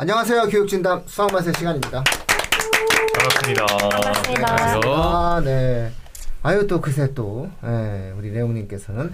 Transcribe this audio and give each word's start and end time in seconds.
안녕하세요. 0.00 0.48
교육진담 0.48 1.02
수학맛의 1.04 1.52
시간입니다. 1.58 2.02
반갑습니다. 3.14 3.66
반갑습니다. 3.66 4.48
아, 4.88 5.42
네. 5.44 5.92
아유, 6.42 6.66
또 6.66 6.80
그새 6.80 7.12
또, 7.12 7.50
예, 7.62 8.10
우리 8.16 8.30
레옹님께서는 8.30 9.12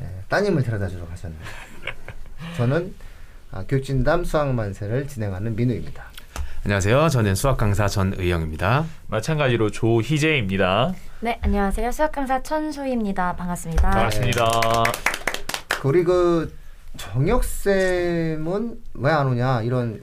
예, 0.00 0.04
따님을 0.28 0.64
데려다 0.64 0.88
주러 0.88 1.06
가셨네요. 1.06 1.40
저는 2.56 2.92
아, 3.52 3.62
교육진담 3.68 4.24
수학만세를 4.24 5.06
진행하는 5.06 5.54
민우입니다. 5.54 6.06
안녕하세요. 6.64 7.08
저는 7.10 7.36
수학 7.36 7.56
강사 7.56 7.86
전의영입니다. 7.86 8.84
마찬가지로 9.06 9.70
조희재입니다. 9.70 10.92
네, 11.20 11.38
안녕하세요. 11.40 11.92
수학 11.92 12.10
강사 12.10 12.42
천소희입니다. 12.42 13.36
반갑습니다. 13.36 13.90
반갑습니다. 13.90 14.50
우리 15.84 16.02
그 16.02 16.57
정혁 16.96 17.44
쌤은 17.44 18.78
왜 18.94 19.10
안 19.10 19.26
오냐 19.28 19.62
이런 19.62 20.00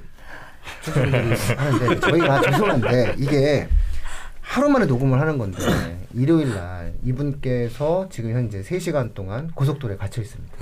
분들이 0.84 1.12
하는데 1.56 2.00
저희가 2.00 2.42
죄송한데 2.42 3.16
이게 3.18 3.68
하루 4.42 4.70
만에 4.70 4.86
녹음을 4.86 5.20
하는 5.20 5.38
건데 5.38 5.58
일요일 6.14 6.54
날 6.54 6.94
이분께서 7.04 8.08
지금 8.10 8.32
현재 8.32 8.62
3시간 8.62 9.14
동안 9.14 9.50
고속도로에 9.56 9.98
갇혀 9.98 10.22
있습니다. 10.22 10.54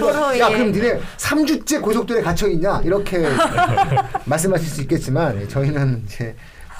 거, 0.00 0.38
야 0.38 0.48
그럼 0.48 0.72
니네 0.72 1.00
3주째 1.18 1.82
고속도로에 1.82 2.22
갇혀 2.22 2.48
있냐 2.48 2.80
이렇게 2.82 3.18
말씀하실 4.24 4.66
수 4.68 4.80
있겠지만 4.82 5.40
예, 5.42 5.46
저희는 5.48 6.02
이제 6.06 6.34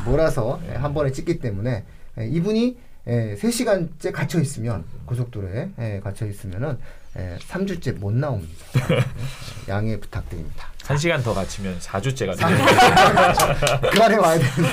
몰아서 0.07 0.59
예, 0.71 0.75
한 0.75 0.95
번에 0.95 1.13
찍기 1.13 1.39
때문에 1.39 1.85
예, 2.19 2.27
이분이 2.27 2.77
예, 3.07 3.37
3시간째 3.39 4.11
갇혀 4.13 4.41
있으면 4.41 4.85
고속도로에 5.05 5.69
예, 5.79 6.01
갇혀 6.03 6.27
있으면은 6.27 6.79
예, 7.17 7.39
3주째 7.49 7.97
못 7.99 8.13
나옵니다. 8.13 8.53
예, 8.91 9.05
양해 9.73 9.99
부탁드립니다. 9.99 10.69
한 10.85 10.97
시간 10.99 11.23
더 11.23 11.33
갇히면 11.33 11.79
4주째가 11.79 12.37
돼요. 12.37 13.91
그만해 13.91 14.17
와야 14.17 14.39
되는데. 14.39 14.73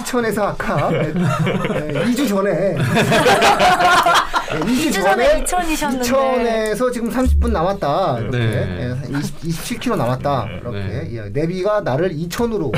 이천에서 0.00 0.48
아까 0.48 0.90
예, 0.92 1.12
2주 1.12 2.28
전에 2.28 2.76
2주 2.76 4.68
이주 4.68 4.92
전에 5.02 5.38
이천이셨는데. 5.40 6.04
이천에서 6.04 6.90
지금 6.90 7.10
30분 7.10 7.52
남았다. 7.52 8.18
이렇게 8.18 8.38
네. 8.38 8.90
예, 9.14 9.18
20, 9.18 9.40
27km 9.40 9.96
남았다. 9.96 10.46
이렇게 10.60 10.78
네. 10.78 11.08
예, 11.12 11.20
내비가 11.30 11.80
나를 11.80 12.12
이천으로 12.12 12.70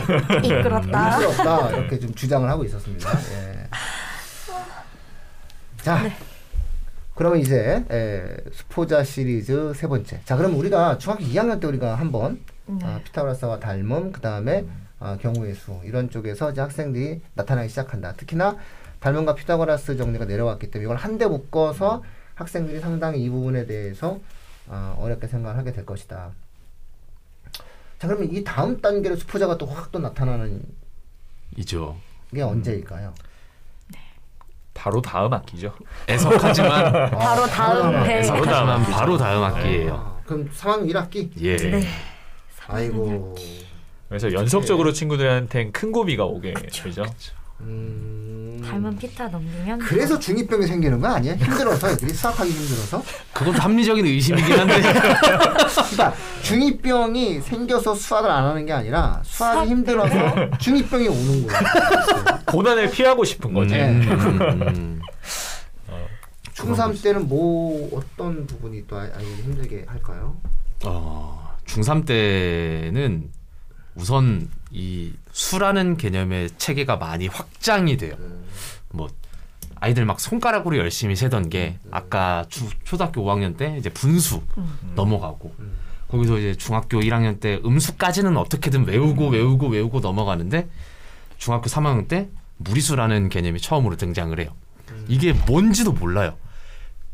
이끌었다. 0.45 1.19
이끌었다. 1.21 1.71
이렇게 1.71 1.99
좀 1.99 2.15
주장을 2.15 2.49
하고 2.49 2.65
있었습니다. 2.65 3.11
예. 3.33 3.69
자, 5.83 6.01
네. 6.03 6.17
그러면 7.15 7.39
이제 7.39 7.85
에, 7.91 8.37
수포자 8.53 9.05
시리즈 9.05 9.73
세 9.75 9.87
번째. 9.87 10.21
자, 10.25 10.37
그럼 10.37 10.57
우리가 10.59 10.99
중학교 10.99 11.23
2학년 11.25 11.61
때 11.61 11.67
우리가 11.69 11.95
한번 11.95 12.41
네. 12.67 12.79
아, 12.85 13.01
피타고라스와 13.05 13.61
닮음, 13.61 14.11
그 14.13 14.21
다음에 14.21 14.65
아, 14.99 15.17
경우의 15.19 15.55
수 15.55 15.81
이런 15.85 16.11
쪽에서 16.11 16.51
이제 16.51 16.61
학생들이 16.61 17.21
나타나기 17.35 17.69
시작한다. 17.69 18.15
특히나 18.15 18.57
닮음과 19.01 19.35
피타고라스 19.37 19.97
정리가 19.97 20.25
내려왔기 20.25 20.71
때문에 20.71 20.85
이걸 20.87 20.97
한데 20.97 21.27
묶어서 21.27 22.03
학생들이 22.35 22.81
상당히 22.81 23.23
이 23.23 23.29
부분에 23.31 23.67
대해서 23.67 24.19
아, 24.69 24.97
어렵게 24.99 25.29
생각을 25.29 25.57
하게 25.59 25.73
될 25.73 25.87
것이다. 25.87 26.33
자, 27.99 28.09
그러면 28.09 28.29
이 28.33 28.43
다음 28.43 28.81
단계로 28.81 29.15
수포자가 29.17 29.57
또 29.57 29.67
확 29.67 29.93
또 29.93 29.99
나타나는 30.01 30.63
이죠. 31.57 31.97
게 32.35 32.43
언제일까요? 32.43 33.15
바로 34.75 35.01
다음 35.01 35.33
학기죠. 35.33 35.73
애석하지만 36.09 37.11
바로 37.11 37.47
다음 37.47 38.05
회. 38.05 38.21
바로 38.23 38.45
다음. 38.45 38.83
바로 38.85 39.17
다음 39.17 39.43
학기예요. 39.45 39.95
아, 39.95 40.21
그럼 40.27 40.51
3학년 40.51 40.93
1학기? 40.93 41.31
예. 41.41 41.57
네. 41.57 41.87
아이고. 42.67 43.35
그래서 44.09 44.33
연속적으로 44.33 44.93
친구들한테는 44.93 45.73
큰 45.73 45.93
고비가 45.93 46.25
오게 46.25 46.55
되죠. 46.55 47.05
음... 47.61 48.34
닮은 48.65 48.97
피타 48.99 49.29
넘기면 49.29 49.79
그래서 49.79 50.19
중이병이 50.19 50.67
생기는 50.67 51.01
거 51.01 51.09
아니야? 51.09 51.35
힘들어서 51.37 51.91
애들이 51.91 52.13
수학하기 52.13 52.51
힘들어서? 52.51 53.03
그것도 53.33 53.59
합리적인 53.61 54.05
의심이긴 54.07 54.59
한데 54.59 54.75
그러니까 54.83 56.15
중이병이 56.43 57.41
생겨서 57.43 57.95
수학을 57.95 58.31
안 58.31 58.45
하는 58.45 58.67
게 58.67 58.73
아니라 58.73 59.21
수학이 59.25 59.71
힘들어서 59.71 60.51
중이병이 60.59 61.09
오는 61.09 61.47
거야. 61.47 61.61
고난을 62.47 62.91
피하고 62.91 63.25
싶은 63.25 63.53
거지. 63.53 63.75
네. 63.75 63.89
음, 63.91 64.41
음. 64.41 65.01
중3 66.55 67.03
때는 67.03 67.29
뭐 67.29 67.91
어떤 67.99 68.47
부분이 68.47 68.87
또 68.87 68.97
아이- 68.97 69.11
아이를 69.13 69.37
힘들게 69.43 69.85
할까요? 69.89 70.37
어, 70.85 71.57
중3 71.67 72.07
때는 72.07 73.29
우선 73.95 74.49
이 74.71 75.13
수라는 75.33 75.97
개념의 75.97 76.51
체계가 76.59 76.97
많이 76.97 77.27
확장이 77.29 77.97
돼요. 77.97 78.17
뭐 78.91 79.09
아이들 79.77 80.05
막 80.05 80.21
손가락으로 80.21 80.77
열심히 80.79 81.17
세던 81.17 81.51
게 81.51 81.79
아까 81.91 82.45
주, 82.49 82.69
초등학교 82.85 83.23
5학년 83.23 83.57
때 83.57 83.77
이제 83.79 83.91
분수 83.91 84.43
넘어가고 84.95 85.55
음. 85.59 85.73
거기서 86.09 86.39
이제 86.39 86.55
중학교 86.55 87.01
1학년 87.01 87.41
때 87.41 87.61
음수까지는 87.65 88.37
어떻게든 88.37 88.87
외우고 88.87 89.29
외우고 89.29 89.69
외우고 89.69 90.01
넘어가는데 90.01 90.69
중학교 91.39 91.67
3학년 91.67 92.09
때 92.09 92.29
무리수라는 92.59 93.29
개념이 93.29 93.61
처음으로 93.61 93.97
등장을 93.97 94.39
해요. 94.39 94.51
이게 95.09 95.33
뭔지도 95.33 95.93
몰라요. 95.93 96.37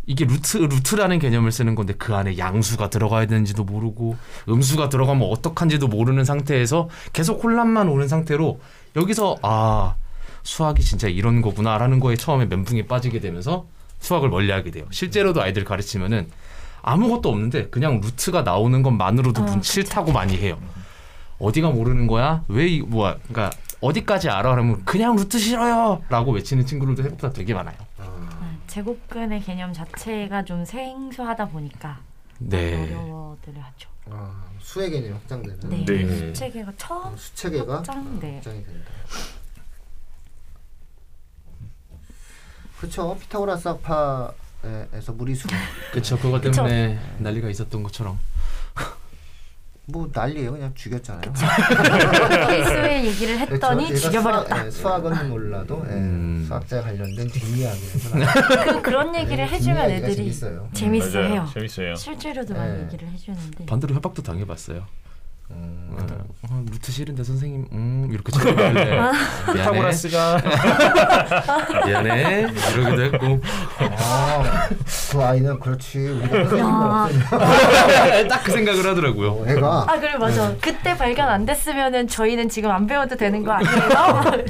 이게 0.06 0.24
루트 0.24 0.56
루트라는 0.58 1.18
개념을 1.18 1.52
쓰는 1.52 1.74
건데 1.74 1.94
그 1.96 2.14
안에 2.14 2.36
양수가 2.38 2.90
들어가야 2.90 3.26
되는지도 3.26 3.64
모르고 3.64 4.16
음수가 4.48 4.88
들어가면 4.88 5.28
어떡한지도 5.30 5.88
모르는 5.88 6.24
상태에서 6.24 6.88
계속 7.12 7.44
혼란만 7.44 7.88
오는 7.88 8.08
상태로 8.08 8.60
여기서 8.96 9.36
아 9.42 9.94
수학이 10.42 10.82
진짜 10.82 11.06
이런 11.06 11.42
거구나라는 11.42 12.00
거에 12.00 12.16
처음에 12.16 12.46
멘붕에 12.46 12.86
빠지게 12.86 13.20
되면서 13.20 13.66
수학을 14.00 14.30
멀리하게 14.30 14.70
돼요. 14.70 14.86
실제로도 14.90 15.42
아이들 15.42 15.64
가르치면은 15.64 16.28
아무것도 16.82 17.28
없는데 17.28 17.68
그냥 17.68 18.00
루트가 18.00 18.42
나오는 18.42 18.82
것만으로도 18.82 19.42
어, 19.42 19.44
문 19.44 19.62
싫다고 19.62 20.12
많이 20.12 20.36
해요. 20.38 20.58
어디가 21.38 21.70
모르는 21.70 22.06
거야? 22.06 22.42
왜 22.48 22.68
이 22.68 22.80
뭐야? 22.80 23.16
그러니까 23.28 23.50
어디까지 23.80 24.28
알아? 24.30 24.50
그러면 24.50 24.82
그냥 24.84 25.14
루트 25.16 25.38
싫어요라고 25.38 26.32
외치는 26.32 26.66
친구들도 26.66 27.02
생각보다 27.02 27.32
되게 27.32 27.54
많아요. 27.54 27.76
음, 28.70 28.72
제곱근의 28.72 29.40
개념 29.40 29.72
자체가 29.72 30.44
좀 30.44 30.64
생소하다 30.64 31.48
보니까 31.48 32.00
네. 32.38 32.84
어려워들 32.84 33.58
하죠. 33.58 33.90
아, 34.08 34.44
수의 34.60 34.90
개념이 34.90 35.12
확장되는 35.12 35.60
네. 35.68 35.84
네. 35.84 36.16
수체계가 36.32 36.72
처음 36.76 37.16
수체계가 37.16 37.78
확장, 37.78 38.20
네. 38.20 38.36
확장이 38.36 38.64
된다. 38.64 38.90
그렇죠. 42.78 43.18
피타고라스 43.20 43.68
학파에서 43.68 45.12
무리수 45.12 45.48
그렇죠. 45.90 46.16
그것 46.18 46.40
그쵸. 46.40 46.62
때문에 46.62 46.98
난리가 47.18 47.50
있었던 47.50 47.82
것처럼. 47.82 48.18
뭐 49.92 50.08
난리예요. 50.12 50.52
그냥 50.52 50.72
죽였잖아요. 50.74 51.32
필수의 52.48 53.06
얘기를 53.08 53.38
했더니 53.38 53.86
그렇죠. 53.88 54.06
죽여버렸다. 54.06 54.54
수학, 54.56 54.66
예, 54.66 54.70
수학은 54.70 55.28
몰라도 55.30 55.84
예, 55.88 55.92
음. 55.94 56.44
수학자에 56.46 56.80
관련된 56.82 57.28
뒷이야기를 57.28 58.26
그, 58.66 58.82
그런 58.82 59.14
얘기를 59.14 59.48
해주면 59.48 59.86
뒷이야기가 59.86 60.06
애들이 60.08 60.16
재밌어요. 60.16 60.68
재밌어요. 60.72 61.28
맞아요. 61.28 61.48
재밌어요. 61.54 61.94
실제로도 61.94 62.54
많이 62.54 62.72
네. 62.78 62.82
얘기를 62.84 63.08
해주는데 63.08 63.66
반대로 63.66 63.94
협박도 63.94 64.22
당해봤어요. 64.22 64.86
음. 65.50 65.88
어, 65.92 66.46
어, 66.50 66.64
루트 66.70 66.90
싫은데 66.92 67.22
선생님, 67.22 67.66
음 67.72 68.08
이렇게 68.10 68.32
쳐다보길래 68.32 68.72
미안해, 68.72 69.12
피타고라스가 69.52 70.40
미안해 71.86 72.46
이러기도 72.72 73.02
했고 73.02 73.40
아, 73.78 74.68
그 75.12 75.22
아이는 75.22 75.58
그렇지. 75.60 75.98
우리가 75.98 76.58
야. 76.58 77.08
딱그 78.28 78.52
생각을 78.52 78.86
하더라고요. 78.86 79.30
어, 79.32 79.44
애가 79.46 79.84
아 79.88 80.00
그래 80.00 80.16
맞아. 80.16 80.54
그때 80.60 80.96
발견 80.96 81.28
안 81.28 81.44
됐으면은 81.44 82.08
저희는 82.08 82.48
지금 82.48 82.70
안 82.70 82.86
배워도 82.86 83.16
되는 83.16 83.44
거 83.44 83.52
아니에요? 83.52 84.44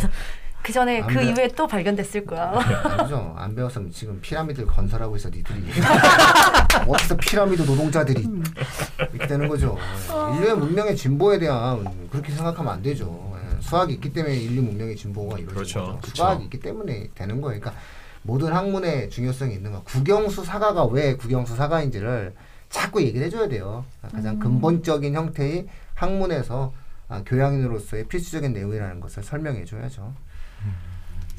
그 0.62 0.74
전에 0.74 1.00
안그 1.00 1.14
배- 1.14 1.24
이후에 1.24 1.48
또 1.56 1.66
발견됐을 1.66 2.26
거야. 2.26 2.52
아니죠. 2.84 3.34
안 3.38 3.54
배웠으면 3.54 3.90
지금 3.90 4.20
피라미드를 4.20 4.68
건설하고 4.68 5.16
있어 5.16 5.30
니들이. 5.30 5.64
어디서 6.86 7.16
피라미드 7.16 7.62
노동자들이 7.62 8.28
되는 9.30 9.48
거죠. 9.48 9.78
인류의 10.36 10.56
문명의 10.56 10.96
진보에 10.96 11.38
대한 11.38 12.08
그렇게 12.10 12.32
생각하면 12.32 12.72
안 12.72 12.82
되죠. 12.82 13.32
예, 13.36 13.60
수학이 13.60 13.94
있기 13.94 14.12
때문에 14.12 14.36
인류 14.36 14.62
문명의 14.62 14.96
진보가 14.96 15.38
이루어지는 15.38 15.54
그렇죠. 15.54 15.98
거죠. 16.00 16.14
수학이 16.14 16.44
있기 16.44 16.58
때문에 16.58 17.08
되는 17.14 17.40
거예요. 17.40 17.60
그러니까 17.60 17.80
모든 18.22 18.52
학문의 18.52 19.08
중요성이 19.08 19.54
있는 19.54 19.72
거. 19.72 19.82
국영수 19.84 20.44
사가가 20.44 20.86
왜 20.86 21.14
국영수 21.16 21.54
사가인지를 21.56 22.34
자꾸 22.68 23.02
얘기를 23.02 23.26
해줘야 23.26 23.48
돼요. 23.48 23.84
가장 24.12 24.38
근본적인 24.38 25.14
형태의 25.14 25.66
학문에서 25.94 26.72
아, 27.08 27.22
교양인으로서의 27.26 28.04
필수적인 28.04 28.52
내용이라는 28.52 29.00
것을 29.00 29.22
설명해 29.22 29.64
줘야죠. 29.64 30.12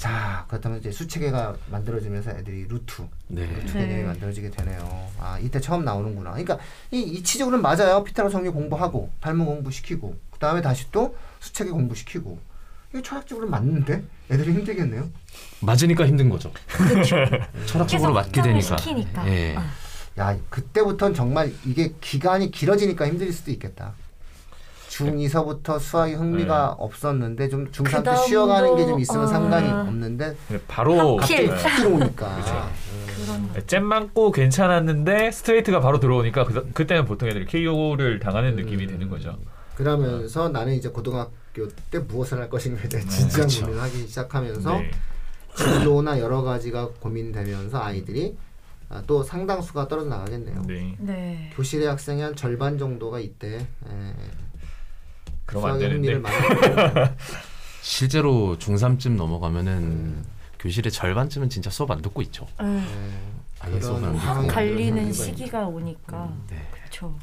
자 0.02 0.46
그렇다면 0.48 0.80
이제 0.80 0.90
수체계가 0.92 1.56
만들어지면서 1.70 2.32
애들이 2.32 2.66
루트 2.68 3.04
네. 3.28 3.46
루트 3.46 3.78
네. 3.78 3.86
개념이 3.86 4.04
만들어지게 4.06 4.50
되네요. 4.50 5.12
아 5.20 5.38
이때 5.38 5.60
처음 5.60 5.86
나오는구나. 5.86 6.32
그러니까 6.32 6.58
이 6.90 7.02
이치적으로는 7.02 7.62
맞아요. 7.62 8.04
피타고라스 8.04 8.32
정리 8.34 8.50
공부하고 8.50 9.12
발문 9.22 9.46
공부시키고 9.46 10.16
그 10.32 10.40
다음에 10.40 10.60
다시 10.64 10.92
또 10.92 11.16
수체계 11.40 11.70
공부시키고 11.70 12.40
이게 12.92 13.04
철학적으로 13.04 13.48
맞는데 13.48 14.04
애들이 14.32 14.54
힘들겠네요. 14.54 15.08
맞으니까 15.60 16.08
힘든 16.08 16.30
거죠. 16.30 16.52
철학적으로 17.68 17.86
계속 17.86 18.12
맞게 18.12 18.42
되니까. 18.42 18.78
시키니까. 18.78 19.28
예. 19.28 19.56
아. 19.56 19.70
야 20.18 20.36
그때부터는 20.50 21.14
정말 21.14 21.54
이게 21.64 21.94
기간이 22.02 22.50
길어지니까 22.50 23.08
힘들 23.08 23.32
수도 23.32 23.52
있겠다. 23.52 23.94
중2서부터 24.92 25.80
수학에 25.80 26.14
흥미가 26.14 26.72
없었는데 26.74 27.48
좀 27.50 27.72
중3 27.72 27.84
때 27.86 27.98
그다음도, 27.98 28.24
쉬어가는 28.28 28.76
게 28.76 28.86
좀 28.86 29.00
있으면 29.00 29.24
어. 29.24 29.28
상관이 29.28 29.70
없는데 29.72 30.36
바로 30.68 31.16
갑자기. 31.16 31.46
훅 31.46 31.76
들어오니까 31.78 32.38
그런 33.16 33.68
잼 33.68 33.86
맞고 33.86 34.32
괜찮았는데 34.32 35.32
스트레이트가 35.32 35.80
바로 35.80 36.00
들어오니까 36.00 36.44
그, 36.44 36.72
그때는 36.74 37.06
보통 37.06 37.30
애들이 37.30 37.46
KO를 37.46 38.20
당하는 38.20 38.56
느낌이 38.56 38.86
되는 38.88 39.10
거죠. 39.10 39.38
그러면서 39.76 40.50
나는 40.50 40.74
이제 40.74 40.90
고등학교 40.90 41.68
때 41.90 42.00
무엇을 42.00 42.40
할 42.40 42.50
것인가에 42.50 42.90
대해 42.90 43.02
진지한 43.04 43.32
그렇죠. 43.48 43.62
고민을 43.62 43.82
하기 43.84 44.08
시작하면서 44.08 44.72
네. 44.78 44.92
진로나 45.56 46.20
여러 46.20 46.42
가지가 46.42 46.90
고민되면서 47.00 47.82
아이들이 47.82 48.36
아, 48.90 49.02
또 49.08 49.24
상당수가 49.24 49.88
떨어져 49.88 50.10
나가겠네요. 50.10 50.64
네. 50.68 50.96
네. 51.00 51.50
교실의 51.56 51.88
학생이 51.88 52.22
한 52.22 52.36
절반 52.36 52.78
정도가 52.78 53.20
이때 53.22 53.56
에, 53.58 54.14
그러면 55.52 55.72
안 55.72 55.80
되는데. 55.80 56.22
실제로 57.82 58.58
중3쯤 58.58 59.16
넘어가면은 59.16 60.24
교실의 60.60 60.92
절반쯤은 60.92 61.50
진짜 61.50 61.70
수업 61.70 61.92
안 61.92 62.02
듣고 62.02 62.22
있죠. 62.24 62.48
에, 62.62 62.82
아예 63.60 63.80
수업 63.82 64.04
안 64.04 64.14
듣고. 64.14 64.48
갈리는 64.48 65.12
시기가 65.12 65.68
오니까 65.68 66.32
네. 66.50 66.68
그렇죠. 66.72 67.14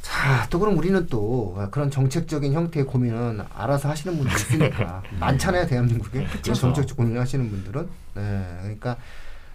자, 0.00 0.46
또 0.50 0.58
그럼 0.58 0.76
우리는 0.78 1.06
또 1.06 1.56
그런 1.70 1.90
정책적인 1.90 2.52
형태의 2.52 2.86
고민은 2.86 3.42
알아서 3.54 3.88
하시는 3.88 4.16
분들 4.16 4.34
있으니까 4.36 5.02
많잖아요 5.18 5.66
대한민국에 5.66 6.26
그런 6.42 6.54
정책적 6.54 6.96
고민을 6.96 7.20
하시는 7.20 7.48
분들은 7.48 7.88
네, 8.14 8.56
그러니까 8.62 8.96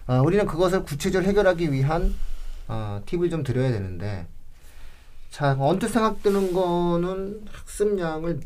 어, 0.06 0.20
우리는 0.22 0.46
그것을 0.46 0.84
구체적으로 0.84 1.28
해결하기 1.28 1.70
위한 1.72 2.14
어, 2.66 3.00
팁을 3.06 3.30
좀 3.30 3.42
드려야 3.42 3.70
되는데 3.70 4.26
자 5.30 5.56
언뜻 5.58 5.88
생각드는 5.88 6.52
거는 6.52 7.42
학습량을 7.52 8.40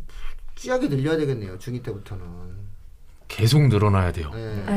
찌하게 0.56 0.88
늘려야 0.88 1.16
되겠네요 1.16 1.58
중2 1.58 1.82
때부터는 1.82 2.22
계속 3.28 3.66
늘어나야 3.68 4.12
돼요. 4.12 4.30
네. 4.34 4.62
네. 4.66 4.76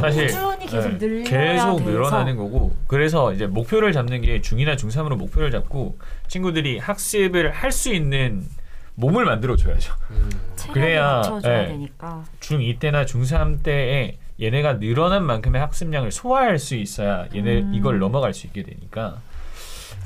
사실 0.00 0.26
꾸준히 0.26 0.66
계속 0.66 0.88
네, 0.88 0.98
늘려야 0.98 1.22
계속 1.24 1.76
돼서. 1.78 1.90
늘어나는 1.90 2.36
거고 2.36 2.74
그래서 2.88 3.32
이제 3.32 3.46
목표를 3.46 3.92
잡는 3.92 4.20
게 4.22 4.40
중2나 4.40 4.74
중3으로 4.76 5.14
목표를 5.16 5.52
잡고 5.52 5.96
친구들이 6.26 6.78
학습을 6.78 7.52
할 7.52 7.70
수 7.70 7.92
있는 7.94 8.44
몸을 8.96 9.24
만들어 9.24 9.54
줘야죠. 9.56 9.94
음, 10.10 10.28
그래야. 10.72 11.22
되니까. 11.40 12.24
중2 12.40 12.80
때나 12.80 13.04
중3 13.04 13.62
때에 13.62 14.18
얘네가 14.40 14.80
늘어난 14.80 15.24
만큼의 15.24 15.60
학습량을 15.60 16.10
소화할 16.10 16.58
수 16.58 16.74
있어야 16.74 17.26
얘네 17.32 17.60
음. 17.62 17.74
이걸 17.74 18.00
넘어갈 18.00 18.34
수 18.34 18.48
있게 18.48 18.64
되니까 18.64 19.20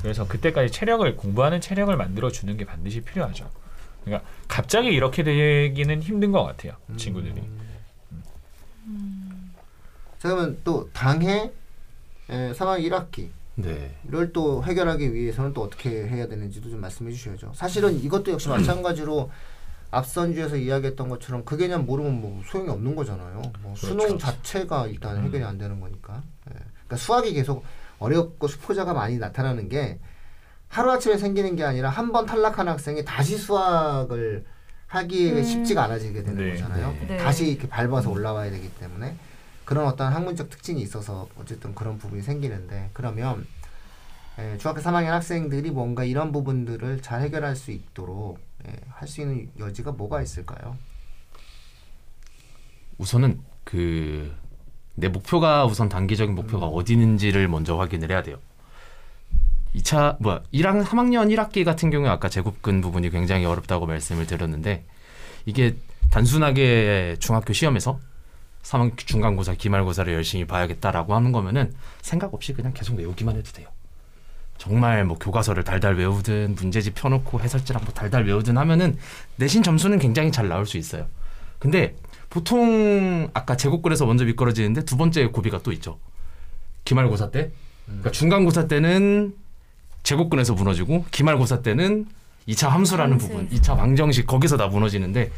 그래서 0.01 0.27
그때까지 0.27 0.71
체력을 0.71 1.15
공부하는 1.15 1.61
체력을 1.61 1.95
만들어 1.95 2.29
주는 2.29 2.55
게 2.57 2.65
반드시 2.65 3.01
필요하죠. 3.01 3.49
그러니까 4.03 4.27
갑자기 4.47 4.87
이렇게 4.87 5.23
되기는 5.23 6.01
힘든 6.01 6.31
것 6.31 6.43
같아요 6.43 6.73
친구들이. 6.97 7.41
자 10.19 10.29
그러면 10.29 10.59
또 10.63 10.89
당해 10.93 11.51
에, 12.29 12.51
3학 12.51 12.83
1학기 12.87 13.29
네. 13.55 13.95
이걸 14.07 14.31
또 14.31 14.63
해결하기 14.63 15.13
위해서는 15.13 15.53
또 15.53 15.61
어떻게 15.61 15.89
해야 16.07 16.27
되는지도 16.27 16.69
좀 16.69 16.79
말씀해 16.79 17.11
주셔야죠. 17.11 17.51
사실은 17.53 17.93
이것도 17.93 18.31
역시 18.31 18.47
마찬가지로 18.47 19.29
앞선 19.91 20.33
주에서 20.33 20.55
이야기했던 20.55 21.09
것처럼 21.09 21.43
그 21.43 21.57
개념 21.57 21.85
모르면 21.85 22.21
뭐 22.21 22.41
소용이 22.45 22.69
없는 22.69 22.95
거잖아요. 22.95 23.41
뭐 23.61 23.75
수능 23.75 23.97
그렇죠. 23.97 24.17
자체가 24.17 24.87
일단 24.87 25.23
해결이 25.23 25.43
안 25.43 25.57
되는 25.57 25.79
거니까. 25.79 26.21
예. 26.49 26.53
그러니까 26.53 26.95
수학이 26.95 27.33
계속 27.33 27.63
어렵고 27.99 28.47
수포자가 28.47 28.93
많이 28.93 29.17
나타나는 29.17 29.69
게 29.69 29.99
하루아침에 30.69 31.17
생기는 31.17 31.55
게 31.55 31.63
아니라 31.63 31.89
한 31.89 32.11
번 32.11 32.25
탈락한 32.25 32.67
학생이 32.67 33.03
다시 33.05 33.37
수학을 33.37 34.45
하기에 34.87 35.33
음. 35.33 35.43
쉽지가 35.43 35.83
않아지게 35.83 36.23
되는 36.23 36.37
네. 36.43 36.51
거잖아요. 36.53 36.95
네. 37.07 37.17
다시 37.17 37.49
이렇게 37.51 37.67
밟아서 37.69 38.09
올라와야 38.09 38.49
되기 38.51 38.69
때문에 38.75 39.15
그런 39.65 39.85
어떤 39.85 40.11
학문적 40.13 40.49
특징이 40.49 40.81
있어서 40.81 41.27
어쨌든 41.39 41.75
그런 41.75 41.97
부분이 41.99 42.21
생기는데 42.23 42.89
그러면 42.93 43.45
예, 44.39 44.57
중학교 44.57 44.81
3학년 44.81 45.07
학생들이 45.07 45.69
뭔가 45.69 46.03
이런 46.05 46.31
부분들을 46.31 47.01
잘 47.01 47.21
해결할 47.21 47.55
수 47.55 47.71
있도록 47.71 48.39
예, 48.67 48.73
할수 48.89 49.21
있는 49.21 49.51
여지가 49.59 49.91
뭐가 49.91 50.21
있을까요? 50.21 50.77
우선은 52.97 53.41
그 53.63 54.33
내 54.99 55.07
목표가 55.07 55.65
우선 55.65 55.89
단기적인 55.89 56.35
목표가 56.35 56.67
어디 56.67 56.93
있는지를 56.93 57.47
먼저 57.47 57.77
확인을 57.77 58.11
해야 58.11 58.21
돼요. 58.21 58.37
2차 59.75 60.17
뭐야 60.19 60.41
1학 60.53 60.83
3학년 60.83 61.33
1학기 61.35 61.63
같은 61.63 61.89
경우에 61.89 62.09
아까 62.09 62.27
제곱근 62.27 62.81
부분이 62.81 63.09
굉장히 63.11 63.45
어렵다고 63.45 63.85
말씀을 63.85 64.25
드렸는데 64.25 64.83
이게 65.45 65.75
단순하게 66.09 67.17
중학교 67.19 67.53
시험에서 67.53 67.99
3학 68.63 68.97
중간고사 68.97 69.53
기말고사를 69.53 70.11
열심히 70.13 70.45
봐야겠다라고 70.45 71.15
하는 71.15 71.31
거면은 71.31 71.73
생각 72.01 72.33
없이 72.33 72.53
그냥 72.53 72.73
계속 72.73 72.97
외우기만 72.97 73.35
해도 73.37 73.51
돼요. 73.51 73.67
정말 74.57 75.05
뭐 75.05 75.17
교과서를 75.17 75.63
달달 75.63 75.95
외우든 75.95 76.55
문제집 76.55 76.95
펴놓고 76.95 77.39
해설지랑 77.39 77.83
뭐 77.85 77.93
달달 77.93 78.25
외우든 78.25 78.57
하면은 78.57 78.97
내신 79.37 79.63
점수는 79.63 79.99
굉장히 79.99 80.31
잘 80.31 80.49
나올 80.49 80.65
수 80.65 80.77
있어요. 80.77 81.07
근데 81.59 81.95
보통 82.29 83.29
아까 83.33 83.57
제곱글에서 83.57 84.05
먼저 84.05 84.23
미끄러지는데 84.25 84.85
두 84.85 84.97
번째 84.97 85.25
고비가 85.27 85.61
또 85.63 85.71
있죠. 85.73 85.97
기말고사 86.85 87.31
때. 87.31 87.51
그러니까 87.85 88.11
중간고사 88.11 88.67
때는 88.67 89.33
제곱근에서 90.03 90.53
무너지고 90.53 91.05
기말고사 91.11 91.61
때는 91.61 92.05
2차 92.47 92.69
함수라는. 92.69 93.17
부분, 93.17 93.49
2차 93.49 93.75
방정식 93.77 94.25
거기서 94.27 94.57
다 94.57 94.67
무너지는데 94.67 95.31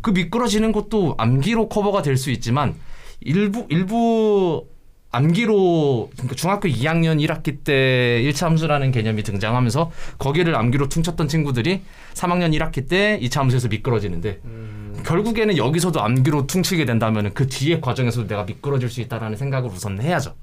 그 0.00 0.10
미끄러지는 0.10 0.72
것도 0.72 1.14
암기로 1.18 1.68
커버가 1.68 2.02
될 2.02 2.16
수 2.16 2.30
있지만 2.30 2.74
일부 3.20 3.66
일부 3.68 4.66
암기로 5.10 6.10
그러니까 6.12 6.34
중학교 6.34 6.68
2학년 6.68 7.24
1학기 7.26 7.64
때 7.64 8.22
1차 8.24 8.42
함수라는 8.44 8.90
개념이 8.92 9.22
등장하면서 9.22 9.90
거기를 10.18 10.54
암기로 10.56 10.88
퉁쳤던 10.90 11.28
친구들이 11.28 11.82
3학년 12.14 12.54
1학기 12.58 12.86
때 12.88 13.18
2차 13.22 13.38
함수에서 13.38 13.68
미끄러지는데 13.68 14.40
결국에는 15.04 15.56
여기서도 15.56 16.02
암기로 16.02 16.46
퉁치게 16.46 16.84
된다면 16.84 17.32
그 17.34 17.46
뒤에 17.46 17.80
과정에서도 17.80 18.26
내가 18.28 18.44
미끄러질 18.44 18.88
수 18.90 19.00
있다라는 19.00 19.36
생각을 19.36 19.70
우선 19.70 20.00
해야죠. 20.00 20.34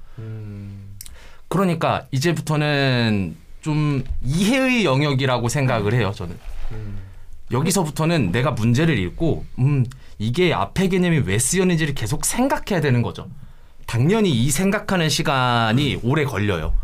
그러니까 1.48 2.06
이제부터는 2.10 3.36
좀 3.60 4.04
이해의 4.24 4.84
영역이라고 4.84 5.48
생각을 5.48 5.94
해요, 5.94 6.12
저는. 6.14 6.36
여기서부터는 7.52 8.32
내가 8.32 8.50
문제를 8.52 8.98
읽고, 8.98 9.44
음, 9.60 9.84
이게 10.18 10.52
앞에 10.52 10.88
개념이 10.88 11.18
왜 11.26 11.38
쓰였는지를 11.38 11.94
계속 11.94 12.24
생각해야 12.24 12.80
되는 12.80 13.02
거죠. 13.02 13.28
당연히 13.86 14.30
이 14.30 14.50
생각하는 14.50 15.08
시간이 15.08 16.00
오래 16.02 16.24
걸려요. 16.24 16.74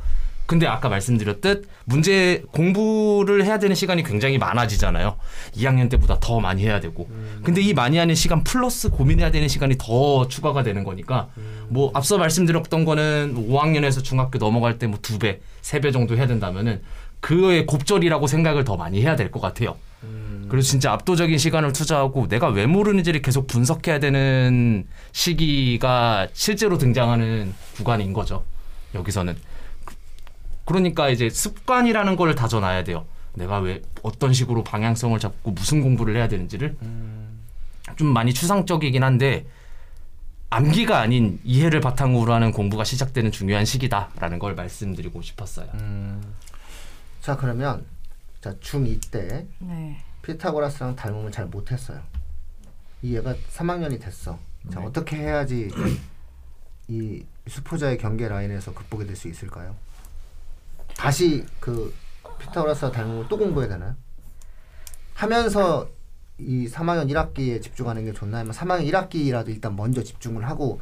근데 0.52 0.66
아까 0.66 0.90
말씀드렸듯 0.90 1.66
문제 1.86 2.42
공부를 2.52 3.42
해야 3.46 3.58
되는 3.58 3.74
시간이 3.74 4.02
굉장히 4.02 4.36
많아지잖아요. 4.36 5.16
2학년 5.56 5.88
때보다 5.88 6.18
더 6.20 6.40
많이 6.40 6.62
해야 6.62 6.78
되고. 6.78 7.08
근데 7.42 7.62
이 7.62 7.72
많이 7.72 7.96
하는 7.96 8.14
시간 8.14 8.44
플러스 8.44 8.90
고민해야 8.90 9.30
되는 9.30 9.48
시간이 9.48 9.76
더 9.78 10.28
추가가 10.28 10.62
되는 10.62 10.84
거니까 10.84 11.28
뭐 11.70 11.90
앞서 11.94 12.18
말씀드렸던 12.18 12.84
거는 12.84 13.48
5학년에서 13.48 14.04
중학교 14.04 14.38
넘어갈 14.38 14.78
때 14.78 14.86
뭐 14.86 14.98
두 15.00 15.18
배, 15.18 15.40
세 15.62 15.80
배 15.80 15.90
정도 15.90 16.18
해야 16.18 16.26
된다면은 16.26 16.82
그의 17.20 17.64
곱절이라고 17.64 18.26
생각을 18.26 18.64
더 18.64 18.76
많이 18.76 19.00
해야 19.00 19.16
될 19.16 19.30
것 19.30 19.40
같아요. 19.40 19.76
그래서 20.50 20.68
진짜 20.68 20.92
압도적인 20.92 21.38
시간을 21.38 21.72
투자하고 21.72 22.28
내가 22.28 22.48
왜 22.48 22.66
모르는지를 22.66 23.22
계속 23.22 23.46
분석해야 23.46 24.00
되는 24.00 24.84
시기가 25.12 26.28
실제로 26.34 26.76
등장하는 26.76 27.54
구간인 27.74 28.12
거죠. 28.12 28.44
여기서는. 28.94 29.34
그- 30.64 30.72
그러니까 30.72 31.08
이제 31.08 31.28
습관이라는 31.28 32.16
걸 32.16 32.34
다져놔야 32.34 32.84
돼요. 32.84 33.04
내가 33.34 33.58
왜 33.58 33.82
어떤 34.02 34.32
식으로 34.32 34.62
방향성을 34.62 35.18
잡고 35.18 35.52
무슨 35.52 35.80
공부를 35.82 36.16
해야 36.16 36.28
되는지를 36.28 36.76
좀 37.96 38.06
많이 38.08 38.32
추상적이긴 38.34 39.02
한데 39.02 39.46
암기가 40.50 41.00
아닌 41.00 41.40
이해를 41.44 41.80
바탕으로 41.80 42.32
하는 42.34 42.52
공부가 42.52 42.84
시작되는 42.84 43.32
중요한 43.32 43.64
시기다라는 43.64 44.38
걸 44.38 44.54
말씀드리고 44.54 45.22
싶었어요. 45.22 45.68
자 47.22 47.36
그러면 47.36 47.86
자 48.42 48.52
중2 48.56 49.10
때 49.10 49.46
네. 49.60 49.96
피타고라스랑 50.22 50.94
닮으면 50.96 51.32
잘 51.32 51.46
못했어요. 51.46 52.00
이 53.00 53.16
얘가 53.16 53.34
3학년이 53.50 54.00
됐어. 54.00 54.38
자 54.70 54.80
네. 54.80 54.86
어떻게 54.86 55.16
해야지 55.16 55.70
이 56.88 57.24
수포자의 57.48 57.96
경계 57.98 58.28
라인에서 58.28 58.74
극복이 58.74 59.06
될 59.06 59.16
수 59.16 59.28
있을까요? 59.28 59.74
다시 61.02 61.44
그 61.58 61.92
피타고라스 62.38 62.92
걸또 62.92 63.36
공부해야 63.36 63.70
되나요? 63.70 63.96
하면서 65.14 65.88
이 66.38 66.68
3학년 66.68 67.10
1학기에 67.10 67.60
집중하는 67.60 68.04
게 68.04 68.12
좋나 68.12 68.38
아니면 68.38 68.54
3학년 68.54 68.88
1학기라도 68.88 69.48
일단 69.48 69.74
먼저 69.74 70.04
집중을 70.04 70.48
하고 70.48 70.80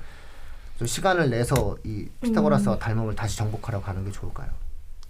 좀 0.77 0.87
시간을 0.87 1.31
내서 1.31 1.79
이 1.85 2.07
피타고라스와 2.21 2.79
닮음을 2.79 3.17
다시 3.17 3.39
정복하러 3.39 3.81
가는 3.81 4.05
게 4.05 4.11
좋을까요? 4.11 4.51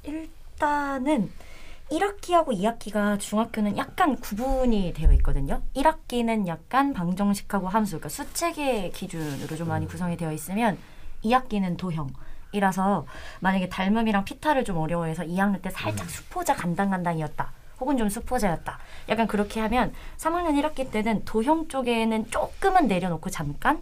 일단은 0.05 1.33
1학기하고 1.91 2.57
2학기가 2.57 3.19
중학교는 3.19 3.77
약간 3.79 4.15
구분이 4.15 4.93
되어 4.95 5.13
있거든요. 5.15 5.61
1학기는 5.75 6.47
약간 6.47 6.93
방정식하고 6.93 7.67
함수, 7.67 7.99
그러니까 7.99 8.11
수체계 8.11 8.91
기준으로 8.91 9.57
좀 9.57 9.67
많이 9.67 9.89
구성이 9.89 10.17
되어 10.17 10.33
있으면 10.33 10.79
2학기는 11.25 11.77
도형 11.77 12.11
이라서 12.53 13.07
만약에 13.41 13.69
닮음이랑 13.69 14.25
피타를 14.25 14.65
좀 14.65 14.79
어려워해서 14.79 15.23
2학년 15.25 15.63
때 15.63 15.71
살짝 15.71 16.09
수포자 16.11 16.55
간당간당이었다. 16.55 17.53
혹은 17.81 17.97
좀 17.97 18.09
수포자였다. 18.09 18.79
약간 19.09 19.27
그렇게 19.27 19.61
하면 19.61 19.93
3학년 20.19 20.61
1학기 20.61 20.91
때는 20.91 21.25
도형 21.25 21.69
쪽에는 21.69 22.31
조금은 22.31 22.89
내려놓고 22.89 23.31
잠깐 23.31 23.81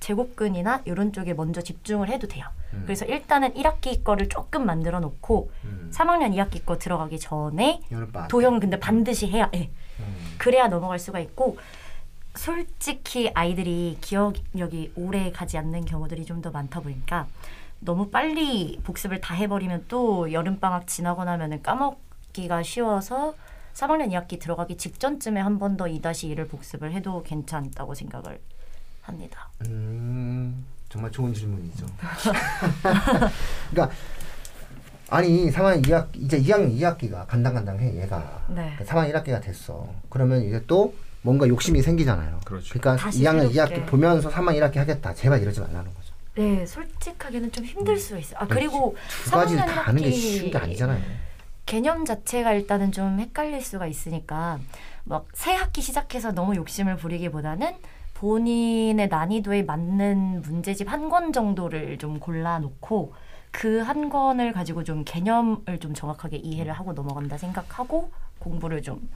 제곱근이나 0.00 0.82
이런 0.84 1.12
쪽에 1.14 1.32
먼저 1.32 1.62
집중을 1.62 2.10
해도 2.10 2.28
돼요. 2.28 2.46
음. 2.74 2.82
그래서 2.84 3.06
일단은 3.06 3.54
1학기 3.54 4.04
거를 4.04 4.28
조금 4.28 4.66
만들어 4.66 5.00
놓고 5.00 5.50
음. 5.64 5.90
3학년 5.94 6.34
2학기 6.34 6.66
거 6.66 6.76
들어가기 6.76 7.18
전에 7.18 7.80
도형 8.28 8.60
근데 8.60 8.78
반드시 8.78 9.28
해야 9.28 9.48
해. 9.54 9.70
음. 10.00 10.34
그래야 10.36 10.68
넘어갈 10.68 10.98
수가 10.98 11.20
있고 11.20 11.56
솔직히 12.34 13.30
아이들이 13.34 13.96
기억력이 14.02 14.92
오래 14.96 15.30
가지 15.30 15.56
않는 15.56 15.84
경우들이 15.86 16.26
좀 16.26 16.42
더 16.42 16.50
많다 16.50 16.80
보니까 16.80 17.26
너무 17.84 18.08
빨리 18.08 18.80
복습을 18.82 19.20
다 19.20 19.34
해버리면 19.34 19.84
또 19.88 20.32
여름방학 20.32 20.86
지나고 20.86 21.24
나면은 21.24 21.62
까먹기가 21.62 22.62
쉬워서 22.62 23.34
3학년 23.74 24.08
2학기 24.10 24.40
들어가기 24.40 24.76
직전쯤에 24.78 25.40
한 25.40 25.58
번 25.58 25.76
더 25.76 25.84
2-1을 25.84 26.48
복습을 26.48 26.92
해도 26.92 27.22
괜찮다고 27.22 27.94
생각을 27.94 28.40
합니다. 29.02 29.50
음, 29.66 30.64
정말 30.88 31.10
좋은 31.10 31.34
질문이죠. 31.34 31.84
그러니까 33.70 33.94
아니 35.10 35.50
3학년 35.50 35.82
2학 35.84 36.08
이제 36.14 36.40
2학년 36.40 36.74
2학기가 36.78 37.26
간당간당해 37.26 38.00
얘가. 38.00 38.42
네. 38.48 38.76
3학년 38.80 39.12
1학기가 39.12 39.42
됐어. 39.42 39.86
그러면 40.08 40.42
이제 40.42 40.62
또 40.66 40.94
뭔가 41.22 41.46
욕심이 41.48 41.82
생기잖아요. 41.82 42.40
그렇죠. 42.46 42.78
그러니까 42.78 42.96
다시 43.04 43.22
2학년 43.22 43.52
새롭게. 43.52 43.82
2학기 43.82 43.86
보면서 43.86 44.30
3학년 44.30 44.58
1학기 44.60 44.76
하겠다. 44.76 45.12
제발 45.14 45.42
이러지 45.42 45.60
말라는 45.60 45.92
거죠. 45.94 46.03
네, 46.36 46.66
솔직하게는 46.66 47.52
좀 47.52 47.64
힘들 47.64 47.96
수 47.96 48.18
있어요. 48.18 48.38
아 48.40 48.46
그리고 48.46 48.96
두 49.24 49.30
가지를 49.30 49.62
3학년 49.62 49.66
다 49.66 49.80
하는 49.82 50.02
게 50.02 50.10
1학기 50.10 50.12
쉬운 50.14 50.50
게 50.50 50.58
아니잖아요. 50.58 51.00
개념 51.66 52.04
자체가 52.04 52.52
일단은 52.52 52.92
좀 52.92 53.18
헷갈릴 53.20 53.62
수가 53.62 53.86
있으니까 53.86 54.58
막 55.04 55.26
새 55.34 55.52
학기 55.54 55.80
시작해서 55.80 56.32
너무 56.32 56.56
욕심을 56.56 56.96
부리기보다는 56.96 57.74
본인의 58.14 59.08
난이도에 59.08 59.62
맞는 59.62 60.42
문제집 60.42 60.90
한 60.92 61.08
권 61.08 61.32
정도를 61.32 61.98
좀 61.98 62.18
골라놓고 62.20 63.14
그 63.50 63.82
한 63.82 64.08
권을 64.10 64.52
가지고 64.52 64.82
좀 64.82 65.04
개념을 65.04 65.78
좀 65.80 65.94
정확하게 65.94 66.38
이해를 66.38 66.72
하고 66.72 66.92
넘어간다 66.92 67.38
생각하고 67.38 68.10
공부를 68.40 68.82
좀 68.82 69.08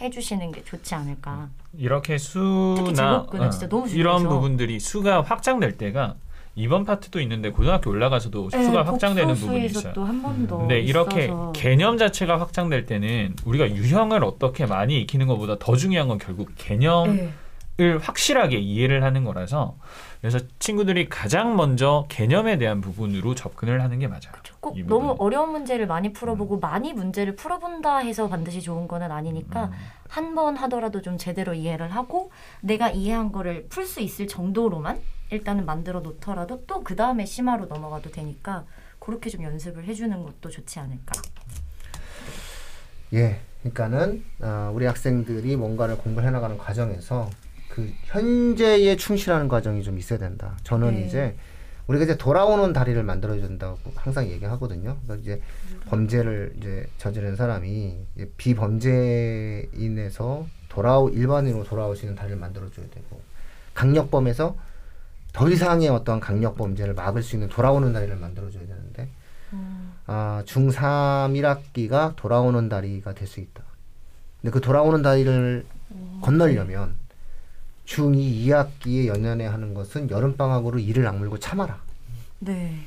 해주시는 0.00 0.52
게 0.52 0.62
좋지 0.64 0.94
않을까. 0.94 1.48
이렇게 1.76 2.16
특히 2.18 2.18
수나 2.18 3.26
너무 3.68 3.88
이런. 3.88 4.28
부분들이 4.28 4.78
수가 4.78 5.22
확장될 5.22 5.76
때가 5.78 6.16
이번 6.58 6.84
파트도 6.84 7.20
있는데 7.20 7.50
고등학교 7.50 7.90
올라가서도 7.90 8.50
네, 8.50 8.64
수가 8.64 8.84
확장되는 8.84 9.34
부분이 9.34 9.66
있어요. 9.66 9.92
또한번 9.92 10.46
더. 10.48 10.58
근데 10.58 10.80
이렇게 10.80 11.24
있어서. 11.24 11.52
개념 11.52 11.96
자체가 11.98 12.40
확장될 12.40 12.84
때는 12.84 13.34
우리가 13.44 13.70
유형을 13.70 14.24
어떻게 14.24 14.66
많이 14.66 15.00
익히는 15.02 15.28
것보다 15.28 15.56
더 15.60 15.76
중요한 15.76 16.08
건 16.08 16.18
결국 16.18 16.50
개념 16.56 17.30
을 17.80 17.98
네. 17.98 18.04
확실하게 18.04 18.58
이해를 18.58 19.04
하는 19.04 19.22
거라서 19.22 19.76
그래서 20.20 20.40
친구들이 20.58 21.08
가장 21.08 21.54
먼저 21.54 22.06
개념에 22.08 22.58
대한 22.58 22.80
부분으로 22.80 23.36
접근을 23.36 23.80
하는 23.80 24.00
게 24.00 24.08
맞아요. 24.08 24.32
꼭이 24.60 24.82
너무 24.82 25.12
부분은. 25.12 25.16
어려운 25.20 25.50
문제를 25.52 25.86
많이 25.86 26.12
풀어보고 26.12 26.58
많이 26.58 26.92
문제를 26.92 27.36
풀어본다 27.36 27.98
해서 27.98 28.28
반드시 28.28 28.62
좋은 28.62 28.88
거는 28.88 29.12
아니니까 29.12 29.70
한번 30.08 30.56
하더라도 30.56 31.02
좀 31.02 31.18
제대로 31.18 31.54
이해를 31.54 31.90
하고 31.94 32.32
내가 32.62 32.90
이해한 32.90 33.30
거를 33.30 33.66
풀 33.68 33.86
수 33.86 34.00
있을 34.00 34.26
정도로만 34.26 35.00
일단은 35.30 35.64
만들어 35.64 36.00
놓더라도 36.00 36.64
또 36.66 36.82
그 36.82 36.96
다음에 36.96 37.24
심화로 37.26 37.66
넘어가도 37.66 38.10
되니까 38.10 38.64
그렇게 38.98 39.30
좀 39.30 39.44
연습을 39.44 39.84
해주는 39.84 40.20
것도 40.24 40.50
좋지 40.50 40.80
않을까. 40.80 41.12
예, 43.14 43.40
그러니까는 43.62 44.24
어, 44.40 44.72
우리 44.74 44.84
학생들이 44.86 45.54
뭔가를 45.56 45.96
공부해 45.98 46.30
나가는 46.30 46.58
과정에서 46.58 47.30
그 47.78 47.92
현재에 48.06 48.96
충실하는 48.96 49.46
과정이 49.46 49.84
좀 49.84 50.00
있어야 50.00 50.18
된다. 50.18 50.56
저는 50.64 50.96
네. 50.96 51.06
이제 51.06 51.36
우리가 51.86 52.06
이제 52.06 52.18
돌아오는 52.18 52.72
다리를 52.72 53.00
만들어야 53.04 53.40
된다고 53.40 53.78
항상 53.94 54.26
얘기하거든요. 54.26 54.96
그러니까 55.04 55.14
이제 55.22 55.40
범죄를 55.86 56.54
이제 56.58 56.88
저지른 56.98 57.36
사람이 57.36 57.96
이제 58.16 58.28
비범죄인에서 58.36 60.44
돌아오 60.68 61.08
일반인으로 61.08 61.62
돌아올 61.62 61.94
수 61.94 62.04
있는 62.04 62.16
다리를 62.16 62.36
만들어줘야 62.36 62.86
되고 62.90 63.20
강력범에서 63.74 64.56
더 65.32 65.48
이상의 65.48 65.88
어떤 65.88 66.18
강력 66.18 66.56
범죄를 66.56 66.94
막을 66.94 67.22
수 67.22 67.36
있는 67.36 67.48
돌아오는 67.48 67.92
다리를 67.92 68.16
만들어줘야 68.16 68.66
되는데 68.66 69.08
아, 70.06 70.42
중3 70.46 71.30
1학기가 71.32 72.16
돌아오는 72.16 72.68
다리가 72.68 73.14
될 73.14 73.28
수 73.28 73.38
있다. 73.38 73.62
근데 74.42 74.50
그 74.52 74.60
돌아오는 74.60 75.00
다리를 75.00 75.64
건너려면 76.22 76.96
중2 77.88 78.44
2학기에 78.46 79.06
연연해 79.06 79.46
하는 79.46 79.72
것은 79.74 80.10
여름방학으로 80.10 80.78
이를 80.78 81.06
악물고 81.06 81.38
참아라. 81.38 81.80
네. 82.40 82.84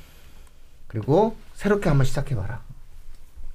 그리고 0.88 1.36
새롭게 1.56 1.90
한번 1.90 2.06
시작해봐라. 2.06 2.62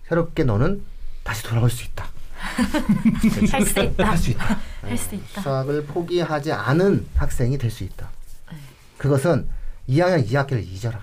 새롭게 0.08 0.44
너는 0.44 0.82
다시 1.22 1.42
돌아올 1.44 1.70
수 1.70 1.84
있다. 1.84 2.06
할 3.52 3.64
수 3.64 3.80
있다. 3.80 4.06
할 4.08 4.18
수 4.18 4.30
있다. 4.30 4.58
할 4.82 4.98
수 4.98 5.14
있다. 5.14 5.40
수학을 5.42 5.86
포기하지 5.86 6.52
않은 6.52 7.06
학생이 7.14 7.56
될 7.58 7.70
수 7.70 7.84
있다. 7.84 8.08
네. 8.50 8.56
그것은 8.98 9.48
2학년 9.88 10.26
2학기를 10.26 10.66
잊어라. 10.66 11.00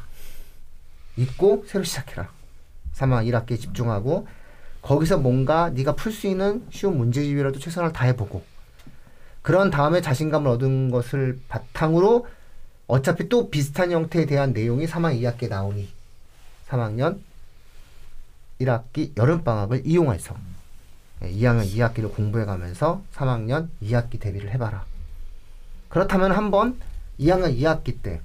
잊고 1.16 1.64
새로 1.68 1.84
시작해라. 1.84 2.30
3학년 2.96 3.26
1학기에 3.46 3.60
집중하고 3.60 4.28
거기서 4.82 5.18
뭔가 5.20 5.70
네가 5.70 5.96
풀 5.96 6.12
수 6.12 6.28
있는 6.28 6.66
쉬운 6.70 6.98
문제집이라도 6.98 7.60
최선을 7.60 7.94
다해보고 7.94 8.44
그런 9.44 9.70
다음에 9.70 10.02
자신감을 10.02 10.50
얻은 10.52 10.90
것을 10.90 11.40
바탕으로 11.50 12.28
어차피 12.88 13.30
또 13.30 13.50
비슷한 13.50 13.92
형태에 13.92 14.26
대한 14.26 14.54
내용이 14.54 14.88
3학년 14.88 15.22
2학기에 15.22 15.50
나오니 15.50 15.90
3학년 16.70 17.20
1학기 18.62 19.16
여름방학을 19.18 19.84
이용해서 19.86 20.36
예, 21.24 21.30
2학년 21.32 21.66
2학기를 21.66 22.14
공부해가면서 22.14 23.04
3학년 23.14 23.68
2학기 23.84 24.20
대비를 24.20 24.52
해봐라. 24.52 24.86
그렇다면 25.90 26.32
한번 26.32 26.80
2학년 27.20 27.58
2학기 27.58 28.02
때 28.02 28.22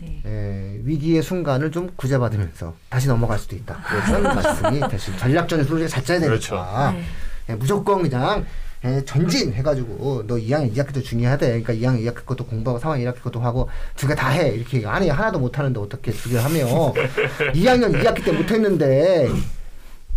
네. 0.00 0.22
예, 0.24 0.80
위기의 0.82 1.22
순간을 1.22 1.72
좀 1.72 1.92
구제받으면서 1.94 2.74
다시 2.88 3.06
넘어갈 3.06 3.38
수도 3.38 3.54
있다. 3.54 3.82
그런 4.06 4.22
말씀이 4.34 4.80
대신 4.88 5.16
전략전술 5.18 5.74
우리가 5.74 5.88
잘 5.88 6.02
짜야 6.04 6.20
되니까 6.20 6.30
그렇죠. 6.30 6.56
네. 6.92 7.04
예, 7.50 7.54
무조건 7.54 8.02
그냥 8.02 8.46
예, 8.84 9.02
전진 9.06 9.52
해가지고 9.54 10.24
너 10.26 10.34
2학년 10.34 10.74
2학기 10.74 10.92
도 10.92 11.02
중요하대. 11.02 11.46
그러니까 11.62 11.72
2학년 11.72 12.04
2학기 12.04 12.26
것도 12.26 12.44
공부하고 12.44 12.82
3학년 12.82 13.04
1학기 13.12 13.22
것도 13.22 13.40
하고 13.40 13.68
두 13.96 14.06
개 14.08 14.14
다 14.14 14.28
해. 14.28 14.50
이렇게 14.50 14.86
아니 14.86 15.08
하나도 15.08 15.38
못 15.38 15.58
하는데 15.58 15.78
어떻게 15.80 16.10
두 16.12 16.28
개 16.30 16.36
하며 16.38 16.92
2학년 17.54 17.98
2학기 18.02 18.22
때 18.24 18.32
못했는데 18.32 19.28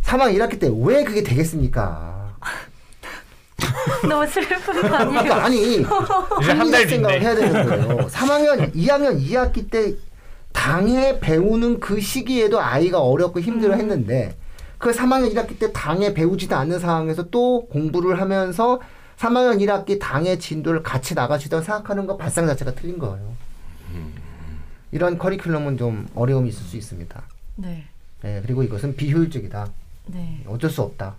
3학년 0.04 0.38
1학기 0.38 0.60
때 0.60 0.68
왜 0.70 1.04
그게 1.06 1.24
되겠습니까? 1.24 2.36
너무 4.08 4.28
슬픈 4.28 4.62
거 4.82 4.96
아니에요? 4.96 5.10
그러니까 5.24 5.46
아니 5.46 5.82
합리적 6.44 6.90
생각을. 6.90 7.22
해야 7.22 7.36
되는 7.36 7.66
거예요. 7.66 8.08
3학년, 8.08 8.76
2학년 8.76 9.22
2학기 9.26 9.72
때 9.72 9.94
당해 10.52 11.20
배우는 11.22 11.80
그 11.80 12.02
시기에도 12.02 12.60
아이가 12.60 13.00
어렵고 13.00 13.40
힘들어 13.40 13.76
했는데 13.76 14.36
그 14.78 14.92
3학년 14.92 15.34
1학기 15.34 15.60
때 15.60 15.72
당해 15.74 16.14
배우지도 16.14 16.56
않는 16.56 16.80
상황에서 16.80 17.30
또 17.30 17.68
공부를 17.68 18.22
하면서 18.22 18.80
3학년 19.18 19.60
1학기 19.60 20.00
당해 20.00 20.38
진도를 20.38 20.84
같이 20.84 21.16
나가시던 21.16 21.64
생각하는 21.64 22.06
거 22.06 22.18
발상 22.18 22.46
자체가 22.46 22.76
틀린 22.76 23.00
거예요. 23.00 23.36
이런 24.92 25.18
커리큘럼은 25.18 25.78
좀 25.78 26.08
어려움이 26.16 26.50
있을 26.50 26.64
수 26.64 26.78
있습니다. 26.78 27.22
네. 27.56 27.86
예, 28.24 28.42
그리고 28.46 28.64
이것은 28.64 28.96
비효율적이다. 28.96 29.70
네. 30.08 30.44
어쩔 30.48 30.70
수 30.70 30.82
없다. 30.82 31.16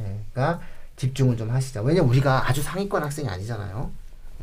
예, 0.00 0.16
그러니까 0.32 0.60
집중을 0.96 1.36
좀 1.36 1.50
하시자. 1.50 1.82
왜냐면 1.82 2.10
우리가 2.10 2.48
아주 2.48 2.62
상위권 2.62 3.02
학생이 3.02 3.28
아니잖아요. 3.28 3.90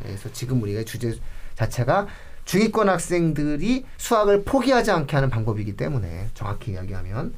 그래서 0.01 0.31
지금 0.31 0.61
우리가 0.61 0.83
주제 0.83 1.17
자체가 1.55 2.07
중위권 2.45 2.89
학생들이 2.89 3.85
수학을 3.97 4.43
포기하지 4.43 4.91
않게 4.91 5.15
하는 5.15 5.29
방법이기 5.29 5.75
때문에 5.75 6.29
정확히 6.33 6.71
이야기하면 6.71 7.33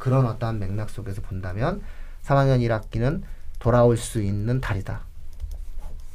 그런 0.00 0.26
어떠한 0.26 0.58
맥락 0.58 0.90
속에서 0.90 1.22
본다면 1.22 1.82
3학년 2.24 2.60
1학기는 2.60 3.22
돌아올 3.60 3.96
수 3.96 4.20
있는 4.20 4.60
달이다. 4.60 5.02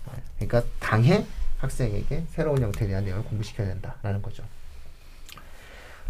네, 0.07 0.47
그러니까 0.47 0.69
당해 0.79 1.25
학생에게 1.59 2.25
새로운 2.29 2.61
형태에 2.61 2.87
대한 2.87 3.05
내용을 3.05 3.23
공부시켜야 3.23 3.67
된다라는 3.67 4.21
거죠. 4.21 4.43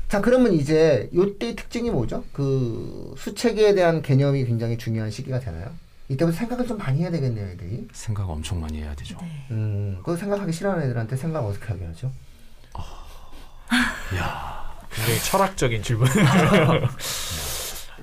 자, 0.08 0.22
그러면 0.22 0.54
이제 0.54 1.10
요때 1.14 1.56
특징이 1.56 1.90
뭐죠? 1.90 2.24
그 2.32 3.14
수체계에 3.18 3.74
대한 3.74 4.02
개념이 4.02 4.46
굉장히 4.46 4.78
중요한 4.78 5.12
시기가 5.12 5.40
되나요? 5.40 5.72
이때부터 6.08 6.38
생각을 6.38 6.68
좀 6.68 6.78
많이 6.78 7.02
해야 7.02 7.10
되겠네요, 7.10 7.48
애들이. 7.48 7.88
생각 7.92 8.30
엄청 8.30 8.62
많이 8.62 8.82
해야 8.82 8.94
되죠. 8.96 9.18
네. 9.20 9.48
음, 9.52 10.00
그 10.04 10.16
생각하기 10.16 10.52
싫어하는 10.52 10.86
애들한테 10.86 11.16
생각 11.16 11.44
어떻게 11.44 11.66
하게 11.66 11.86
하죠? 11.86 12.12
야, 14.16 14.78
굉장히 14.92 15.20
철학적인 15.20 15.82
질문. 15.82 16.08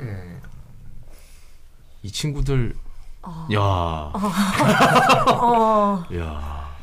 예. 0.02 0.40
이 2.02 2.10
친구들 2.10 2.74
어. 3.22 3.46
야, 3.52 3.60
어. 3.60 4.12
야, 6.16 6.74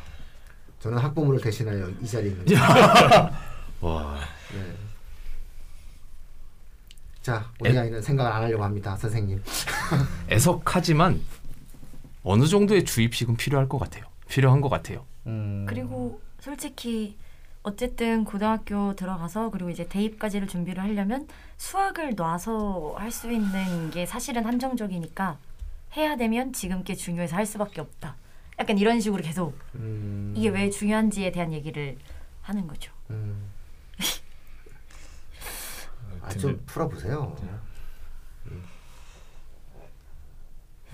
저는 0.80 0.98
학부모를 0.98 1.40
대신하여 1.40 1.88
이 2.00 2.06
자리에 2.06 2.30
있는. 2.30 2.46
와, 3.82 4.16
네. 4.54 4.74
자, 7.22 7.50
우리 7.60 7.70
애- 7.70 7.78
아이는 7.78 8.00
생각을 8.00 8.32
안 8.32 8.42
하려고 8.44 8.64
합니다, 8.64 8.96
선생님. 8.96 9.42
애석하지만 10.30 11.20
어느 12.22 12.46
정도의 12.46 12.84
주입식은 12.84 13.36
필요할 13.36 13.68
것 13.68 13.78
같아요. 13.78 14.04
필요한 14.28 14.60
것 14.62 14.68
같아요. 14.70 15.04
음, 15.26 15.66
그리고 15.68 16.20
솔직히 16.40 17.18
어쨌든 17.62 18.24
고등학교 18.24 18.94
들어가서 18.96 19.50
그리고 19.50 19.68
이제 19.70 19.86
대입까지를 19.86 20.48
준비를 20.48 20.82
하려면 20.82 21.28
수학을 21.58 22.14
놔서 22.16 22.94
할 22.96 23.10
수 23.10 23.30
있는 23.30 23.90
게 23.90 24.06
사실은 24.06 24.46
한정적이니까 24.46 25.36
해야 25.96 26.16
되면 26.16 26.52
지금 26.52 26.84
게 26.84 26.94
중요해서 26.94 27.36
할 27.36 27.44
수밖에 27.44 27.80
없다. 27.80 28.16
약간 28.58 28.78
이런 28.78 29.00
식으로 29.00 29.22
계속 29.22 29.58
음, 29.74 30.32
이게 30.36 30.48
왜 30.48 30.70
중요한지에 30.70 31.32
대한 31.32 31.52
얘기를 31.52 31.98
하는 32.42 32.66
거죠. 32.66 32.92
음, 33.10 33.50
아, 36.22 36.28
좀 36.30 36.62
풀어보세요. 36.66 37.36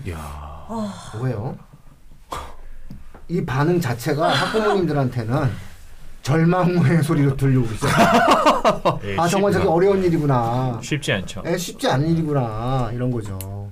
야, 0.09 0.67
왜요? 1.21 1.57
이 3.27 3.43
반응 3.45 3.79
자체가 3.81 4.27
학부모님들한테는 4.29 5.66
절망의 6.31 7.03
소리로 7.03 7.37
들려오고 7.37 7.71
있어요. 7.73 7.91
예, 9.05 9.15
아 9.19 9.27
정말 9.29 9.53
쉽- 9.53 9.59
저게 9.59 9.69
어려운 9.69 10.03
일이구나. 10.03 10.77
쉽지 10.83 11.13
않죠. 11.13 11.41
에, 11.45 11.57
쉽지 11.57 11.87
않은 11.87 12.05
일이구나 12.09 12.89
이런 12.93 13.09
거죠. 13.11 13.69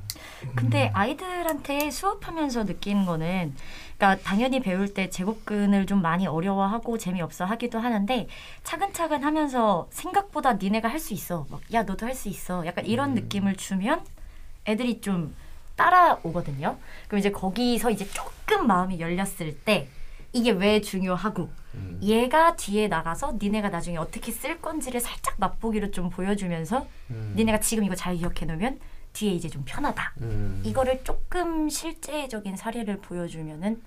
근데 0.56 0.90
아이들한테 0.94 1.92
수업하면서 1.92 2.64
느끼는 2.64 3.06
거는 3.06 3.54
그러니까 3.98 4.24
당연히 4.24 4.62
배울 4.62 4.94
때 4.94 5.10
제곱근을 5.10 5.86
좀 5.86 6.02
많이 6.02 6.28
어려워하고 6.28 6.98
재미없어 6.98 7.44
하기도 7.44 7.80
하는데 7.80 8.28
차근차근 8.64 9.24
하면서 9.26 9.88
생각보다 9.90 10.54
니네가 10.54 10.88
할 10.88 11.00
수 11.00 11.14
있어. 11.14 11.46
막, 11.50 11.60
야 11.74 11.84
너도 11.84 12.06
할 12.06 12.16
수 12.16 12.30
있어. 12.30 12.66
약간 12.66 12.86
이런 12.86 13.16
느낌을 13.16 13.58
주면 13.58 14.00
애들이 14.66 15.02
좀 15.02 15.36
따라오거든요. 15.76 16.78
그럼 17.10 17.20
이제 17.20 17.32
거기서 17.32 17.90
이제 17.92 18.08
조금 18.14 18.66
마음이 18.68 19.02
열렸을 19.02 19.58
때 19.66 19.90
이게 20.36 20.51
왜 20.51 20.82
중요하고 20.82 21.50
음. 21.75 21.98
얘가 22.04 22.58
뒤에 22.58 22.89
나가서 22.89 23.38
니네가 23.41 23.69
나중에 23.69 23.95
어떻게 23.95 24.34
쓸 24.34 24.60
건지를 24.62 25.00
살짝 25.00 25.36
맛보기로 25.38 25.91
좀 25.91 26.10
보여주면서 26.10 26.86
음. 27.10 27.34
니네가 27.38 27.62
지금 27.62 27.86
이거 27.86 27.95
잘 27.95 28.17
기억해 28.17 28.45
놓으면 28.45 28.82
뒤에 29.13 29.32
이제 29.32 29.48
좀 29.48 29.63
편하다. 29.65 30.13
음. 30.19 30.62
이거를 30.65 31.06
조금 31.06 31.69
실제적인 31.69 32.58
사례를 32.58 32.98
보여주면은 32.98 33.82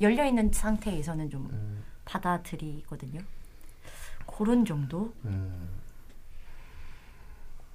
열려 0.00 0.26
있는 0.26 0.50
상태에서는 0.52 1.30
좀 1.30 1.48
음. 1.52 1.84
받아들이거든요. 2.04 3.20
그런 4.26 4.64
정도. 4.64 5.14
음. 5.24 5.68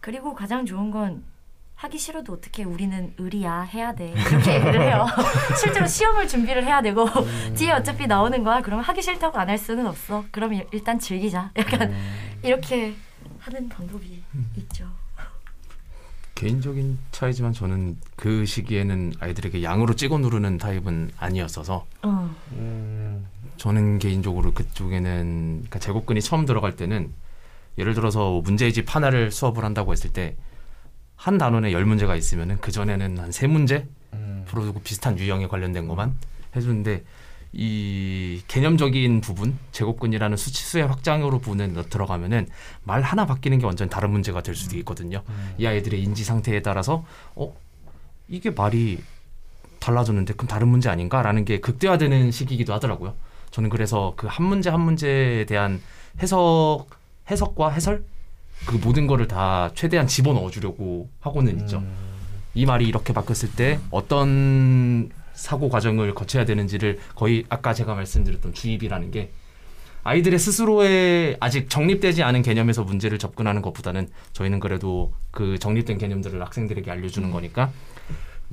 그리고 0.01 0.35
가장 0.35 0.65
좋은 0.65 0.91
건 0.91 1.23
하기 1.81 1.97
싫어도 1.97 2.33
어떻게 2.33 2.63
우리는 2.63 3.11
의리야 3.17 3.61
해야 3.61 3.95
돼 3.95 4.09
이렇게 4.15 4.53
얘기를 4.55 4.81
해요. 4.83 5.07
실제로 5.59 5.87
시험을 5.87 6.27
준비를 6.27 6.63
해야 6.63 6.79
되고 6.81 7.07
뒤에 7.55 7.71
어차피 7.71 8.05
나오는 8.05 8.43
거야. 8.43 8.61
그러면 8.61 8.85
하기 8.85 9.01
싫다고 9.01 9.37
안 9.39 9.49
할 9.49 9.57
수는 9.57 9.87
없어. 9.87 10.23
그럼 10.29 10.53
일- 10.53 10.67
일단 10.71 10.99
즐기자. 10.99 11.51
약간 11.57 11.91
이렇게 12.43 12.93
하는 13.39 13.67
방법이 13.67 14.21
있죠. 14.57 14.85
개인적인 16.35 16.99
차이지만 17.11 17.51
저는 17.53 17.97
그 18.15 18.45
시기에는 18.45 19.13
아이들에게 19.19 19.63
양으로 19.63 19.95
찍어 19.95 20.19
누르는 20.19 20.57
타입은 20.59 21.11
아니었어서 21.17 21.85
어. 22.03 22.35
음. 22.53 23.27
저는 23.57 23.97
개인적으로 23.99 24.53
그쪽에는 24.53 25.51
그러니까 25.53 25.79
제곱근이 25.79 26.21
처음 26.21 26.45
들어갈 26.45 26.75
때는 26.75 27.11
예를 27.79 27.93
들어서 27.95 28.39
문제집 28.43 28.95
하나를 28.95 29.31
수업을 29.31 29.63
한다고 29.63 29.91
했을 29.91 30.13
때 30.13 30.35
한 31.21 31.37
단원에 31.37 31.71
열 31.71 31.85
문제가 31.85 32.15
있으면은 32.15 32.57
그 32.61 32.71
전에는 32.71 33.19
한 33.19 33.31
세 33.31 33.45
문제 33.45 33.87
음. 34.13 34.43
풀어두고 34.47 34.81
비슷한 34.81 35.19
유형에 35.19 35.47
관련된 35.47 35.87
것만 35.87 36.17
해주는데 36.55 37.03
이 37.53 38.41
개념적인 38.47 39.21
부분 39.21 39.57
제곱근이라는 39.71 40.35
수치 40.35 40.63
수의 40.63 40.87
확장으로 40.87 41.37
부분에 41.39 41.67
넣- 41.67 41.89
들어가면은 41.89 42.47
말 42.83 43.01
하나 43.01 43.25
바뀌는 43.27 43.59
게 43.59 43.65
완전 43.67 43.87
다른 43.87 44.09
문제가 44.09 44.41
될 44.41 44.55
수도 44.55 44.77
있거든요. 44.77 45.21
이 45.59 45.65
아이들의 45.67 46.01
인지 46.01 46.23
상태에 46.23 46.61
따라서 46.63 47.05
어 47.35 47.53
이게 48.27 48.49
말이 48.49 48.99
달라졌는데 49.79 50.33
그럼 50.33 50.47
다른 50.47 50.69
문제 50.69 50.89
아닌가라는 50.89 51.45
게 51.45 51.59
극대화되는 51.59 52.31
시기이기도 52.31 52.73
하더라고요. 52.73 53.13
저는 53.51 53.69
그래서 53.69 54.13
그 54.15 54.27
한 54.27 54.45
문제 54.45 54.69
한 54.71 54.79
문제에 54.81 55.45
대한 55.45 55.81
해석 56.21 56.87
해석과 57.29 57.69
해설 57.71 58.05
그 58.65 58.75
모든 58.75 59.07
거를 59.07 59.27
다 59.27 59.71
최대한 59.75 60.07
집어넣어 60.07 60.49
주려고 60.49 61.09
하고는 61.19 61.59
있죠. 61.61 61.79
음. 61.79 62.11
이 62.53 62.65
말이 62.65 62.87
이렇게 62.87 63.13
바뀌었을 63.13 63.51
때 63.51 63.79
어떤 63.89 65.09
사고 65.33 65.69
과정을 65.69 66.13
거쳐야 66.13 66.45
되는지를 66.45 66.99
거의 67.15 67.45
아까 67.49 67.73
제가 67.73 67.95
말씀드렸던 67.95 68.53
주입이라는 68.53 69.11
게 69.11 69.31
아이들의 70.03 70.37
스스로의 70.39 71.37
아직 71.39 71.69
정립되지 71.69 72.23
않은 72.23 72.41
개념에서 72.41 72.83
문제를 72.83 73.19
접근하는 73.19 73.61
것보다는 73.61 74.09
저희는 74.33 74.59
그래도 74.59 75.13
그 75.29 75.59
정립된 75.59 75.97
개념들을 75.99 76.41
학생들에게 76.41 76.89
알려주는 76.89 77.29
거니까 77.31 77.71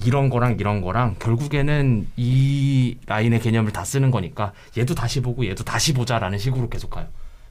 이런 0.05 0.29
거랑 0.29 0.57
이런 0.61 0.81
거랑 0.81 1.17
결국에는 1.19 2.07
이 2.17 2.99
라인의 3.07 3.41
개념을 3.41 3.73
다 3.73 3.85
쓰는 3.85 4.11
거니까 4.11 4.53
얘도 4.77 4.95
다시 4.95 5.21
보고 5.21 5.47
얘도 5.47 5.65
다시 5.65 5.93
보자라는 5.95 6.39
식으로 6.39 6.69
계속 6.69 6.91
가요. 6.91 7.07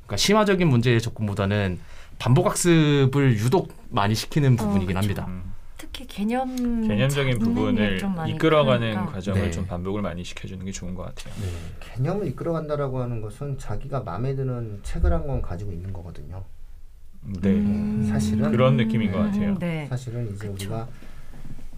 그러니까 0.05 0.17
심화적인 0.17 0.67
문제의 0.67 1.01
접근보다는 1.01 1.79
반복 2.19 2.45
학습을 2.47 3.37
유독 3.37 3.71
많이 3.89 4.15
시키는 4.15 4.55
부분이긴 4.55 4.87
그쵸. 4.87 4.97
합니다. 4.99 5.25
음, 5.27 5.53
특히 5.77 6.05
개념 6.07 6.55
개념적인 6.87 7.39
부분을 7.39 7.97
이끌어가는 8.29 8.89
그러니까. 8.91 9.11
과정을 9.13 9.41
네. 9.41 9.51
좀 9.51 9.65
반복을 9.67 10.01
많이 10.01 10.23
시켜주는 10.23 10.63
게 10.65 10.71
좋은 10.71 10.95
것 10.95 11.03
같아요. 11.03 11.33
개념을 11.79 12.27
이끌어간다라고 12.27 13.01
하는 13.01 13.21
것은 13.21 13.57
자기가 13.59 14.01
마음에 14.01 14.35
드는 14.35 14.79
책을 14.83 15.11
한 15.13 15.27
권 15.27 15.41
가지고 15.41 15.71
있는 15.71 15.91
거거든요. 15.93 16.43
네, 17.41 17.49
음. 17.49 18.07
사실은 18.09 18.49
그런 18.51 18.77
느낌인 18.77 19.11
것 19.11 19.17
같아요. 19.19 19.49
음, 19.49 19.59
네. 19.59 19.85
사실은 19.89 20.25
이제 20.33 20.47
그쵸. 20.47 20.53
우리가 20.53 20.87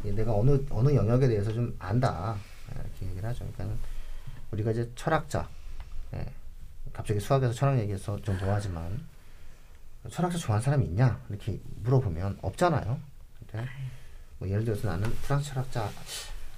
예, 0.06 0.12
내가 0.12 0.34
어느 0.36 0.60
어느 0.70 0.94
영역에 0.96 1.28
대해서 1.28 1.52
좀 1.52 1.76
안다 1.80 2.36
이렇게 2.72 3.08
얘기를 3.10 3.28
하죠. 3.30 3.46
그러니까 3.56 3.78
우리가 4.52 4.72
이제 4.72 4.90
철학자, 4.96 5.48
예, 6.14 6.26
갑자기 6.94 7.20
수학에서 7.20 7.52
철학 7.54 7.80
얘기해서 7.80 8.18
좀 8.22 8.38
뭐하지만 8.38 9.00
철학자 10.10 10.38
좋아하는 10.38 10.64
사람이 10.64 10.86
있냐 10.86 11.20
이렇게 11.30 11.60
물어보면 11.84 12.40
없잖아요. 12.42 13.00
근데 13.40 13.68
뭐 14.38 14.48
예를 14.48 14.64
들어서 14.64 14.88
나는 14.88 15.10
프랑스 15.24 15.50
철학자 15.50 15.90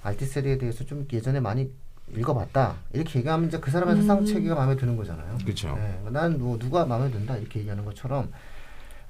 알티세리에 0.02 0.58
대해서 0.58 0.84
좀 0.84 1.06
예전에 1.12 1.40
많이 1.40 1.72
읽어봤다 2.14 2.76
이렇게 2.92 3.18
얘기하면 3.20 3.48
이제 3.48 3.58
그 3.58 3.70
사람의 3.70 3.96
세상 3.96 4.24
체계가 4.24 4.54
마음에 4.54 4.76
드는 4.76 4.96
거잖아요. 4.96 5.38
그렇죠. 5.38 5.74
네, 5.76 6.02
난뭐 6.10 6.58
누가 6.58 6.84
마음에 6.84 7.10
든다 7.10 7.36
이렇게 7.36 7.60
얘기하는 7.60 7.84
것처럼 7.84 8.30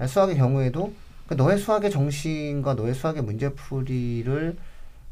수학의 0.07 0.37
경우에도 0.37 0.93
그 1.27 1.35
너의 1.35 1.59
수학의 1.59 1.91
정신과 1.91 2.75
너의 2.75 2.95
수학의 2.95 3.23
문제풀이를 3.23 4.57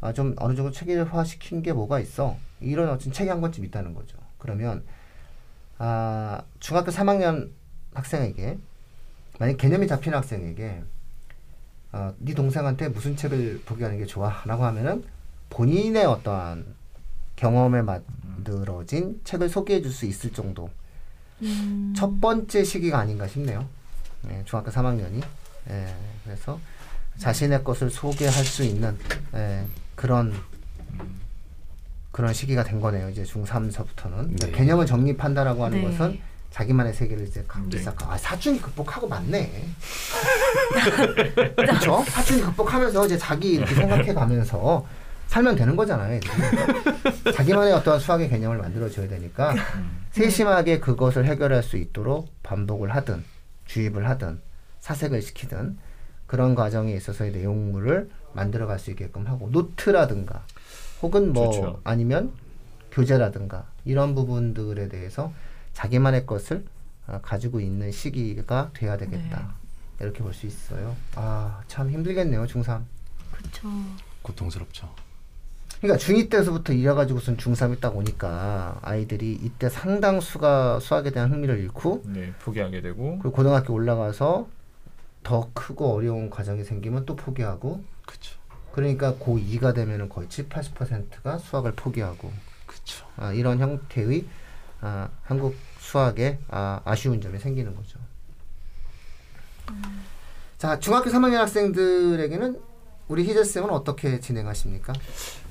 아, 0.00 0.12
좀 0.12 0.34
어느 0.38 0.54
정도 0.54 0.70
체계화 0.70 1.24
시킨 1.24 1.62
게 1.62 1.72
뭐가 1.72 2.00
있어 2.00 2.36
이런 2.60 2.88
어떤 2.88 3.12
책이 3.12 3.28
한 3.28 3.40
권쯤 3.40 3.64
있다는 3.66 3.94
거죠. 3.94 4.16
그러면 4.38 4.82
아, 5.78 6.42
중학교 6.58 6.90
3학년 6.90 7.50
학생에게 7.94 8.58
만약 9.40 9.56
개념이 9.56 9.88
잡힌 9.88 10.12
학생에게 10.12 10.82
어, 11.92 12.14
네 12.18 12.34
동생한테 12.34 12.88
무슨 12.90 13.16
책을 13.16 13.62
보게 13.64 13.84
하는 13.84 13.98
게 13.98 14.04
좋아라고 14.04 14.64
하면은 14.66 15.02
본인의 15.48 16.04
어떠한 16.04 16.66
경험에 17.36 17.80
만들어진 17.80 19.18
책을 19.24 19.48
소개해 19.48 19.80
줄 19.80 19.90
수 19.92 20.04
있을 20.04 20.30
정도 20.34 20.68
음. 21.40 21.94
첫 21.96 22.20
번째 22.20 22.62
시기가 22.62 22.98
아닌가 22.98 23.26
싶네요. 23.26 23.66
예, 24.30 24.42
중학교 24.44 24.70
3학년이 24.70 25.22
예, 25.70 25.94
그래서 26.22 26.60
자신의 27.16 27.64
것을 27.64 27.88
소개할 27.88 28.44
수 28.44 28.62
있는 28.62 28.94
예, 29.34 29.64
그런 29.94 30.34
그런 32.12 32.34
시기가 32.34 32.62
된 32.62 32.78
거네요. 32.78 33.08
이제 33.08 33.22
중3서부터는 33.22 34.38
네. 34.38 34.50
개념을 34.50 34.84
정립한다라고 34.84 35.64
하는 35.64 35.78
네. 35.80 35.84
것은 35.84 36.20
자기만의 36.50 36.92
세계를 36.92 37.26
이제 37.26 37.44
갖기 37.46 37.70
네. 37.70 37.78
시작하고 37.78 38.12
아 38.12 38.18
사춘기 38.18 38.60
극복하고 38.60 39.08
맞네. 39.08 39.64
그렇죠? 41.56 42.04
사춘기 42.08 42.42
극복하면서 42.42 43.06
이제 43.06 43.16
자기 43.18 43.52
이렇게 43.52 43.74
생각해가면서 43.74 44.86
살면 45.28 45.54
되는 45.54 45.76
거잖아요. 45.76 46.18
자기만의 47.32 47.72
어떤 47.72 48.00
수학의 48.00 48.28
개념을 48.28 48.58
만들어줘야 48.58 49.08
되니까 49.08 49.54
세심하게 50.10 50.80
그것을 50.80 51.24
해결할 51.24 51.62
수 51.62 51.76
있도록 51.76 52.28
반복을 52.42 52.92
하든 52.96 53.24
주입을 53.66 54.08
하든 54.08 54.40
사색을 54.80 55.22
시키든 55.22 55.78
그런 56.26 56.56
과정에 56.56 56.92
있어서의 56.94 57.30
내용물을 57.30 58.10
만들어갈 58.32 58.80
수 58.80 58.90
있게끔 58.90 59.26
하고 59.28 59.48
노트라든가 59.52 60.44
혹은 61.02 61.32
뭐 61.32 61.50
좋죠. 61.52 61.80
아니면 61.84 62.32
교재라든가 62.90 63.66
이런 63.84 64.16
부분들에 64.16 64.88
대해서 64.88 65.32
자기만의 65.84 66.26
것을 66.26 66.64
어, 67.06 67.20
가지고 67.22 67.60
있는 67.60 67.90
시기가 67.90 68.70
돼야 68.74 68.96
되겠다 68.98 69.54
이렇게 69.98 70.22
볼 70.22 70.32
수 70.34 70.46
있어요. 70.46 70.94
아 71.14 71.60
참 71.68 71.90
힘들겠네요 71.90 72.44
중3. 72.46 72.82
그렇죠. 73.32 73.68
고통스럽죠. 74.22 74.88
그러니까 75.80 76.04
중2 76.04 76.28
때서부터 76.30 76.74
이래가지고선 76.74 77.38
중3이 77.38 77.80
딱 77.80 77.96
오니까 77.96 78.78
아이들이 78.82 79.32
이때 79.42 79.70
상당수가 79.70 80.80
수학에 80.80 81.10
대한 81.10 81.32
흥미를 81.32 81.58
잃고 81.60 82.02
네, 82.06 82.32
포기하게 82.40 82.82
되고 82.82 83.18
그리고 83.18 83.32
고등학교 83.34 83.72
올라가서 83.72 84.46
더 85.22 85.48
크고 85.54 85.94
어려운 85.94 86.28
과정이 86.28 86.64
생기면 86.64 87.06
또 87.06 87.16
포기하고 87.16 87.82
그렇죠. 88.04 88.38
그러니까 88.72 89.14
고2가 89.14 89.74
되면은 89.74 90.10
거의 90.10 90.28
7, 90.28 90.50
80%가 90.50 91.38
수학을 91.38 91.72
포기하고 91.72 92.30
그렇죠. 92.66 93.06
아, 93.16 93.32
이런 93.32 93.58
형태의 93.58 94.26
아, 94.82 95.08
한국 95.24 95.56
수학에 95.90 96.38
아, 96.48 96.80
아쉬운 96.84 97.20
점이 97.20 97.38
생기는 97.38 97.74
거죠. 97.74 97.98
자, 100.58 100.78
중학교 100.78 101.10
3학년 101.10 101.36
학생들에게는 101.36 102.60
우리 103.08 103.24
희재 103.24 103.42
쌤은 103.42 103.70
어떻게 103.70 104.20
진행하십니까? 104.20 104.92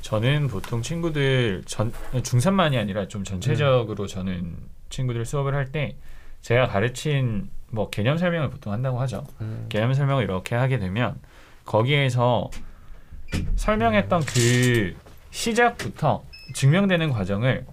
저는 0.01 0.47
보통 0.47 0.81
친구들 0.81 1.63
전 1.65 1.91
중3만이 2.13 2.77
아니라 2.79 3.07
좀 3.07 3.23
전체적으로 3.23 4.07
저는 4.07 4.55
친구들 4.89 5.25
수업을 5.25 5.53
할 5.55 5.71
때 5.71 5.97
제가 6.41 6.67
가르친 6.67 7.49
뭐 7.71 7.89
개념 7.89 8.17
설명을 8.17 8.49
보통 8.49 8.71
한다고 8.71 8.99
하죠. 9.01 9.25
음, 9.41 9.65
개념 9.67 9.93
설명을 9.93 10.23
이렇게 10.23 10.55
하게 10.55 10.79
되면 10.79 11.19
거기에서 11.65 12.49
설명했던 13.57 14.23
그 14.25 14.95
시작부터 15.31 16.23
증명되는 16.53 17.11
과정을 17.11 17.65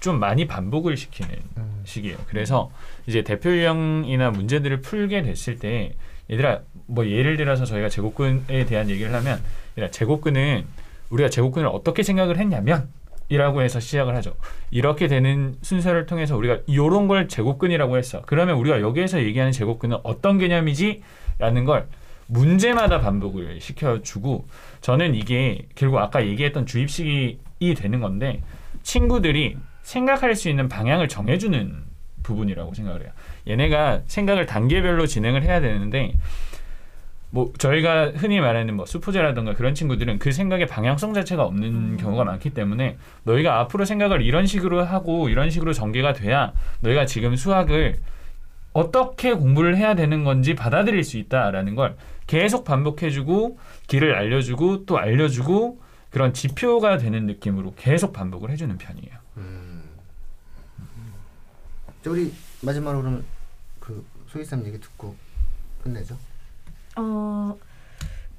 좀 0.00 0.18
많이 0.18 0.46
반복을 0.46 0.96
시키는 0.96 1.30
음, 1.56 1.82
식이에요. 1.84 2.16
그래서 2.28 2.70
이제 3.06 3.22
대표 3.22 3.50
유형이나 3.50 4.30
문제들을 4.30 4.80
풀게 4.80 5.22
됐을 5.22 5.58
때 5.58 5.94
얘들아 6.30 6.60
뭐 6.86 7.06
예를 7.06 7.36
들어서 7.36 7.64
저희가 7.64 7.88
제곱근에 7.88 8.66
대한 8.66 8.90
얘기를 8.90 9.12
하면 9.14 9.40
얘들아 9.72 9.90
제곱근은 9.90 10.64
우리가 11.10 11.30
제곱근을 11.30 11.68
어떻게 11.68 12.02
생각을 12.02 12.38
했냐면 12.38 12.88
이라고 13.28 13.62
해서 13.62 13.80
시작을 13.80 14.14
하죠. 14.16 14.36
이렇게 14.70 15.08
되는 15.08 15.56
순서를 15.62 16.06
통해서 16.06 16.36
우리가 16.36 16.58
이런 16.66 17.08
걸 17.08 17.28
제곱근이라고 17.28 17.96
했어. 17.96 18.22
그러면 18.26 18.56
우리가 18.56 18.80
여기에서 18.80 19.20
얘기하는 19.20 19.52
제곱근은 19.52 19.98
어떤 20.04 20.38
개념이지? 20.38 21.02
라는 21.38 21.64
걸 21.64 21.88
문제마다 22.28 23.00
반복을 23.00 23.60
시켜주고 23.60 24.46
저는 24.80 25.14
이게 25.14 25.66
결국 25.74 25.98
아까 25.98 26.24
얘기했던 26.26 26.66
주입식이 26.66 27.38
되는 27.76 28.00
건데 28.00 28.42
친구들이 28.82 29.56
생각할 29.86 30.34
수 30.34 30.48
있는 30.48 30.68
방향을 30.68 31.06
정해주는 31.06 31.84
부분이라고 32.24 32.74
생각을 32.74 33.02
해요. 33.02 33.10
얘네가 33.46 34.00
생각을 34.06 34.44
단계별로 34.44 35.06
진행을 35.06 35.44
해야 35.44 35.60
되는데 35.60 36.12
뭐 37.30 37.52
저희가 37.56 38.10
흔히 38.16 38.40
말하는 38.40 38.74
뭐 38.74 38.84
수포자라든가 38.84 39.54
그런 39.54 39.74
친구들은 39.74 40.18
그 40.18 40.32
생각의 40.32 40.66
방향성 40.66 41.14
자체가 41.14 41.44
없는 41.44 41.98
경우가 41.98 42.24
많기 42.24 42.50
때문에 42.50 42.98
너희가 43.22 43.60
앞으로 43.60 43.84
생각을 43.84 44.22
이런 44.22 44.44
식으로 44.44 44.84
하고 44.84 45.28
이런 45.28 45.50
식으로 45.50 45.72
전개가 45.72 46.14
돼야 46.14 46.52
너희가 46.80 47.06
지금 47.06 47.36
수학을 47.36 47.96
어떻게 48.72 49.34
공부를 49.34 49.76
해야 49.76 49.94
되는 49.94 50.24
건지 50.24 50.56
받아들일 50.56 51.04
수 51.04 51.16
있다라는 51.16 51.76
걸 51.76 51.96
계속 52.26 52.64
반복해주고 52.64 53.58
길을 53.86 54.16
알려주고 54.16 54.84
또 54.84 54.98
알려주고 54.98 55.80
그런 56.10 56.32
지표가 56.32 56.98
되는 56.98 57.26
느낌으로 57.26 57.74
계속 57.76 58.12
반복을 58.12 58.50
해주는 58.50 58.76
편이에요. 58.78 59.14
자, 59.34 59.65
우리 62.10 62.32
마지막으로 62.62 63.02
그러면 63.02 63.24
그 63.80 64.04
소희 64.28 64.44
쌤 64.44 64.64
얘기 64.66 64.80
듣고 64.80 65.14
끝내죠. 65.82 66.16
어, 66.96 67.56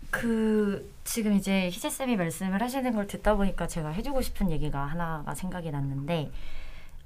그 0.10 0.92
지금 1.04 1.34
이제 1.34 1.70
희재 1.70 1.90
쌤이 1.90 2.16
말씀을 2.16 2.62
하시는 2.62 2.92
걸 2.94 3.08
듣다 3.08 3.36
보니까 3.36 3.68
제가 3.68 3.90
해주고 3.90 4.22
싶은 4.22 4.52
얘기가 4.52 4.86
하나가 4.86 5.36
생각이 5.36 5.72
났는데 5.72 6.32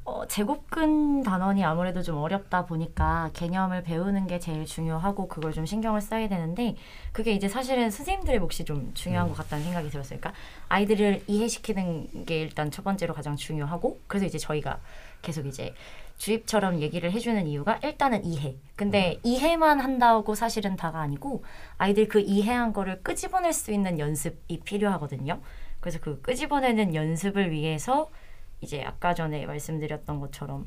어, 0.04 0.26
제곱근 0.28 1.21
단원이 1.21 1.63
아무래도 1.63 2.02
좀 2.02 2.17
어렵다 2.17 2.65
보니까 2.65 3.30
개념을 3.34 3.84
배우는 3.84 4.26
게 4.26 4.39
제일 4.39 4.65
중요하고 4.65 5.28
그걸 5.28 5.54
좀 5.54 5.67
신경을 5.67 6.02
써야 6.02 6.28
되는데 6.28 6.76
그게 7.12 7.34
이제 7.34 7.47
사실은 7.47 7.91
선생님들의 7.91 8.39
몫이 8.39 8.65
좀 8.65 8.91
중요한 8.95 9.28
것 9.30 9.36
같다는 9.36 9.63
생각이 9.63 9.89
들었어요. 9.89 10.19
그러니까 10.19 10.34
아이들을 10.69 11.24
이해시키는 11.28 12.26
게 12.26 12.41
일단 12.41 12.71
첫 12.71 12.84
번째로 12.84 13.13
가장 13.13 13.36
중요하고 13.36 14.00
그래서 14.08 14.26
이제 14.26 14.39
저희가 14.39 14.80
계속 15.21 15.45
이제 15.45 15.76
주입처럼 16.22 16.82
얘기를 16.82 17.12
해주는 17.12 17.48
이유가 17.48 17.80
일단은 17.84 18.24
이해. 18.24 18.56
근데 18.76 19.20
이해만 19.24 19.80
한다고 19.80 20.36
사실은 20.36 20.76
다가 20.76 21.00
아니고 21.00 21.44
아이들 21.80 22.08
그 22.08 22.20
이해한 22.20 22.74
거를 22.74 23.02
끄집어낼 23.02 23.54
수 23.54 23.72
있는 23.72 23.98
연습이 23.98 24.60
필요하거든요. 24.60 25.42
그래서 25.80 25.98
그 26.00 26.22
끄집어내는 26.22 26.94
연습을 26.94 27.50
위해서 27.50 28.12
이제 28.60 28.84
아까 28.84 29.16
전에 29.16 29.48
말씀드렸던 29.48 30.20
것처럼 30.20 30.66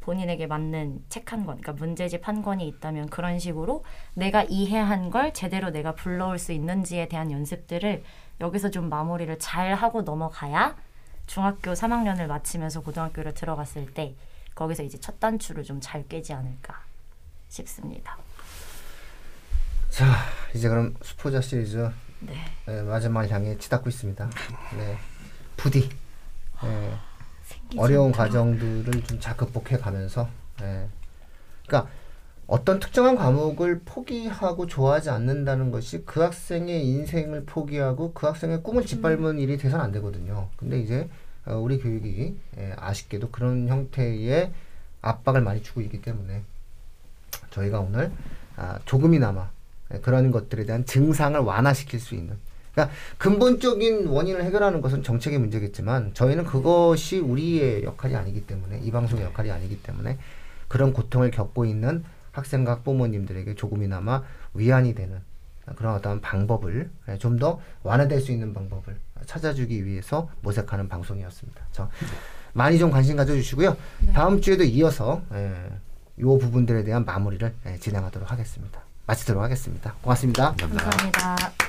본인에게 0.00 0.46
맞는 0.46 1.04
책 1.10 1.32
한 1.34 1.44
권, 1.44 1.60
그러니까 1.60 1.72
문제집 1.72 2.26
한 2.26 2.40
권이 2.40 2.66
있다면 2.66 3.10
그런 3.10 3.38
식으로 3.38 3.84
내가 4.14 4.42
이해한 4.44 5.10
걸 5.10 5.34
제대로 5.34 5.68
내가 5.68 5.94
불러올 5.94 6.38
수 6.38 6.52
있는지에 6.52 7.08
대한 7.08 7.30
연습들을 7.30 8.02
여기서 8.40 8.70
좀 8.70 8.88
마무리를 8.88 9.38
잘 9.38 9.74
하고 9.74 10.00
넘어가야 10.00 10.76
중학교 11.26 11.72
3학년을 11.72 12.26
마치면서 12.26 12.80
고등학교를 12.80 13.34
들어갔을 13.34 13.92
때 13.92 14.14
거기서 14.58 14.82
이제 14.82 14.98
첫 14.98 15.20
단추를 15.20 15.62
좀 15.62 15.80
잘 15.80 16.06
깨지 16.08 16.32
않을까 16.32 16.82
싶습니다. 17.48 18.18
자, 19.88 20.04
이제 20.54 20.68
그럼 20.68 20.94
수포자 21.02 21.40
시리즈 21.40 21.88
네. 22.20 22.34
네, 22.66 22.82
마지막을 22.82 23.30
향해 23.30 23.56
치닫고 23.56 23.88
있습니다. 23.88 24.28
네, 24.76 24.98
부디 25.56 25.88
네, 26.62 26.98
어려운. 27.76 28.10
과정들을 28.12 29.04
좀 29.04 29.20
잘 29.20 29.36
극복해 29.36 29.78
가면서 29.78 30.28
예. 30.62 30.88
그러니까 31.66 31.90
어떤 32.48 32.80
특정한 32.80 33.14
과목을 33.14 33.82
포기하고 33.84 34.66
좋아하지 34.66 35.10
않는다는 35.10 35.70
것이 35.70 36.04
그 36.04 36.20
학생의 36.20 36.84
인생을 36.86 37.44
포기하고 37.44 38.12
그 38.12 38.26
학생의 38.26 38.62
꿈을 38.64 38.84
짓밟은 38.84 39.38
일이 39.38 39.56
돼서는 39.56 39.84
안 39.84 39.92
되거든요. 39.92 40.48
근데 40.56 40.80
이제 40.80 41.02
어, 41.02 41.08
우리 41.56 41.78
교육이 41.78 42.36
예, 42.58 42.74
아쉽게도 42.76 43.30
그런 43.30 43.68
형태의 43.68 44.52
압박을 45.00 45.40
많이 45.40 45.62
주고 45.62 45.80
있기 45.80 46.02
때문에 46.02 46.42
저희가 47.50 47.80
오늘 47.80 48.10
아, 48.56 48.78
조금이나마 48.84 49.50
예, 49.94 49.98
그런 50.00 50.30
것들에 50.30 50.64
대한 50.64 50.84
증상을 50.84 51.38
완화시킬 51.40 52.00
수 52.00 52.14
있는 52.14 52.36
그러니까 52.72 52.94
근본적인 53.18 54.06
원인을 54.06 54.44
해결하는 54.44 54.80
것은 54.80 55.02
정책의 55.02 55.38
문제겠지만 55.38 56.14
저희는 56.14 56.44
그것이 56.44 57.18
우리의 57.18 57.84
역할이 57.84 58.14
아니기 58.14 58.46
때문에 58.46 58.80
이 58.80 58.90
방송의 58.90 59.24
역할이 59.24 59.50
아니기 59.50 59.82
때문에 59.82 60.18
그런 60.68 60.92
고통을 60.92 61.30
겪고 61.30 61.64
있는 61.64 62.04
학생과 62.32 62.72
학부모님들에게 62.72 63.54
조금이나마 63.54 64.22
위안이 64.54 64.94
되는 64.94 65.20
그런 65.76 65.94
어떤 65.94 66.20
방법을 66.20 66.90
예, 67.08 67.18
좀더 67.18 67.60
완화될 67.82 68.20
수 68.20 68.32
있는 68.32 68.54
방법을 68.54 68.96
찾아주기 69.26 69.84
위해서 69.84 70.28
모색하는 70.42 70.88
방송이었습니다. 70.88 71.60
저 71.72 71.90
많이 72.52 72.78
좀 72.78 72.90
관심 72.90 73.16
가져주시고요. 73.16 73.76
다음 74.14 74.40
주에도 74.40 74.64
이어서 74.64 75.22
예, 75.32 75.54
이 76.18 76.22
부분들에 76.22 76.84
대한 76.84 77.04
마무리를 77.04 77.54
예, 77.66 77.76
진행하도록 77.78 78.30
하겠습니다. 78.30 78.80
마치도록 79.06 79.42
하겠습니다. 79.42 79.94
고맙습니다. 80.02 80.54
감사합니다. 80.54 80.90
감사합니다. 80.90 81.67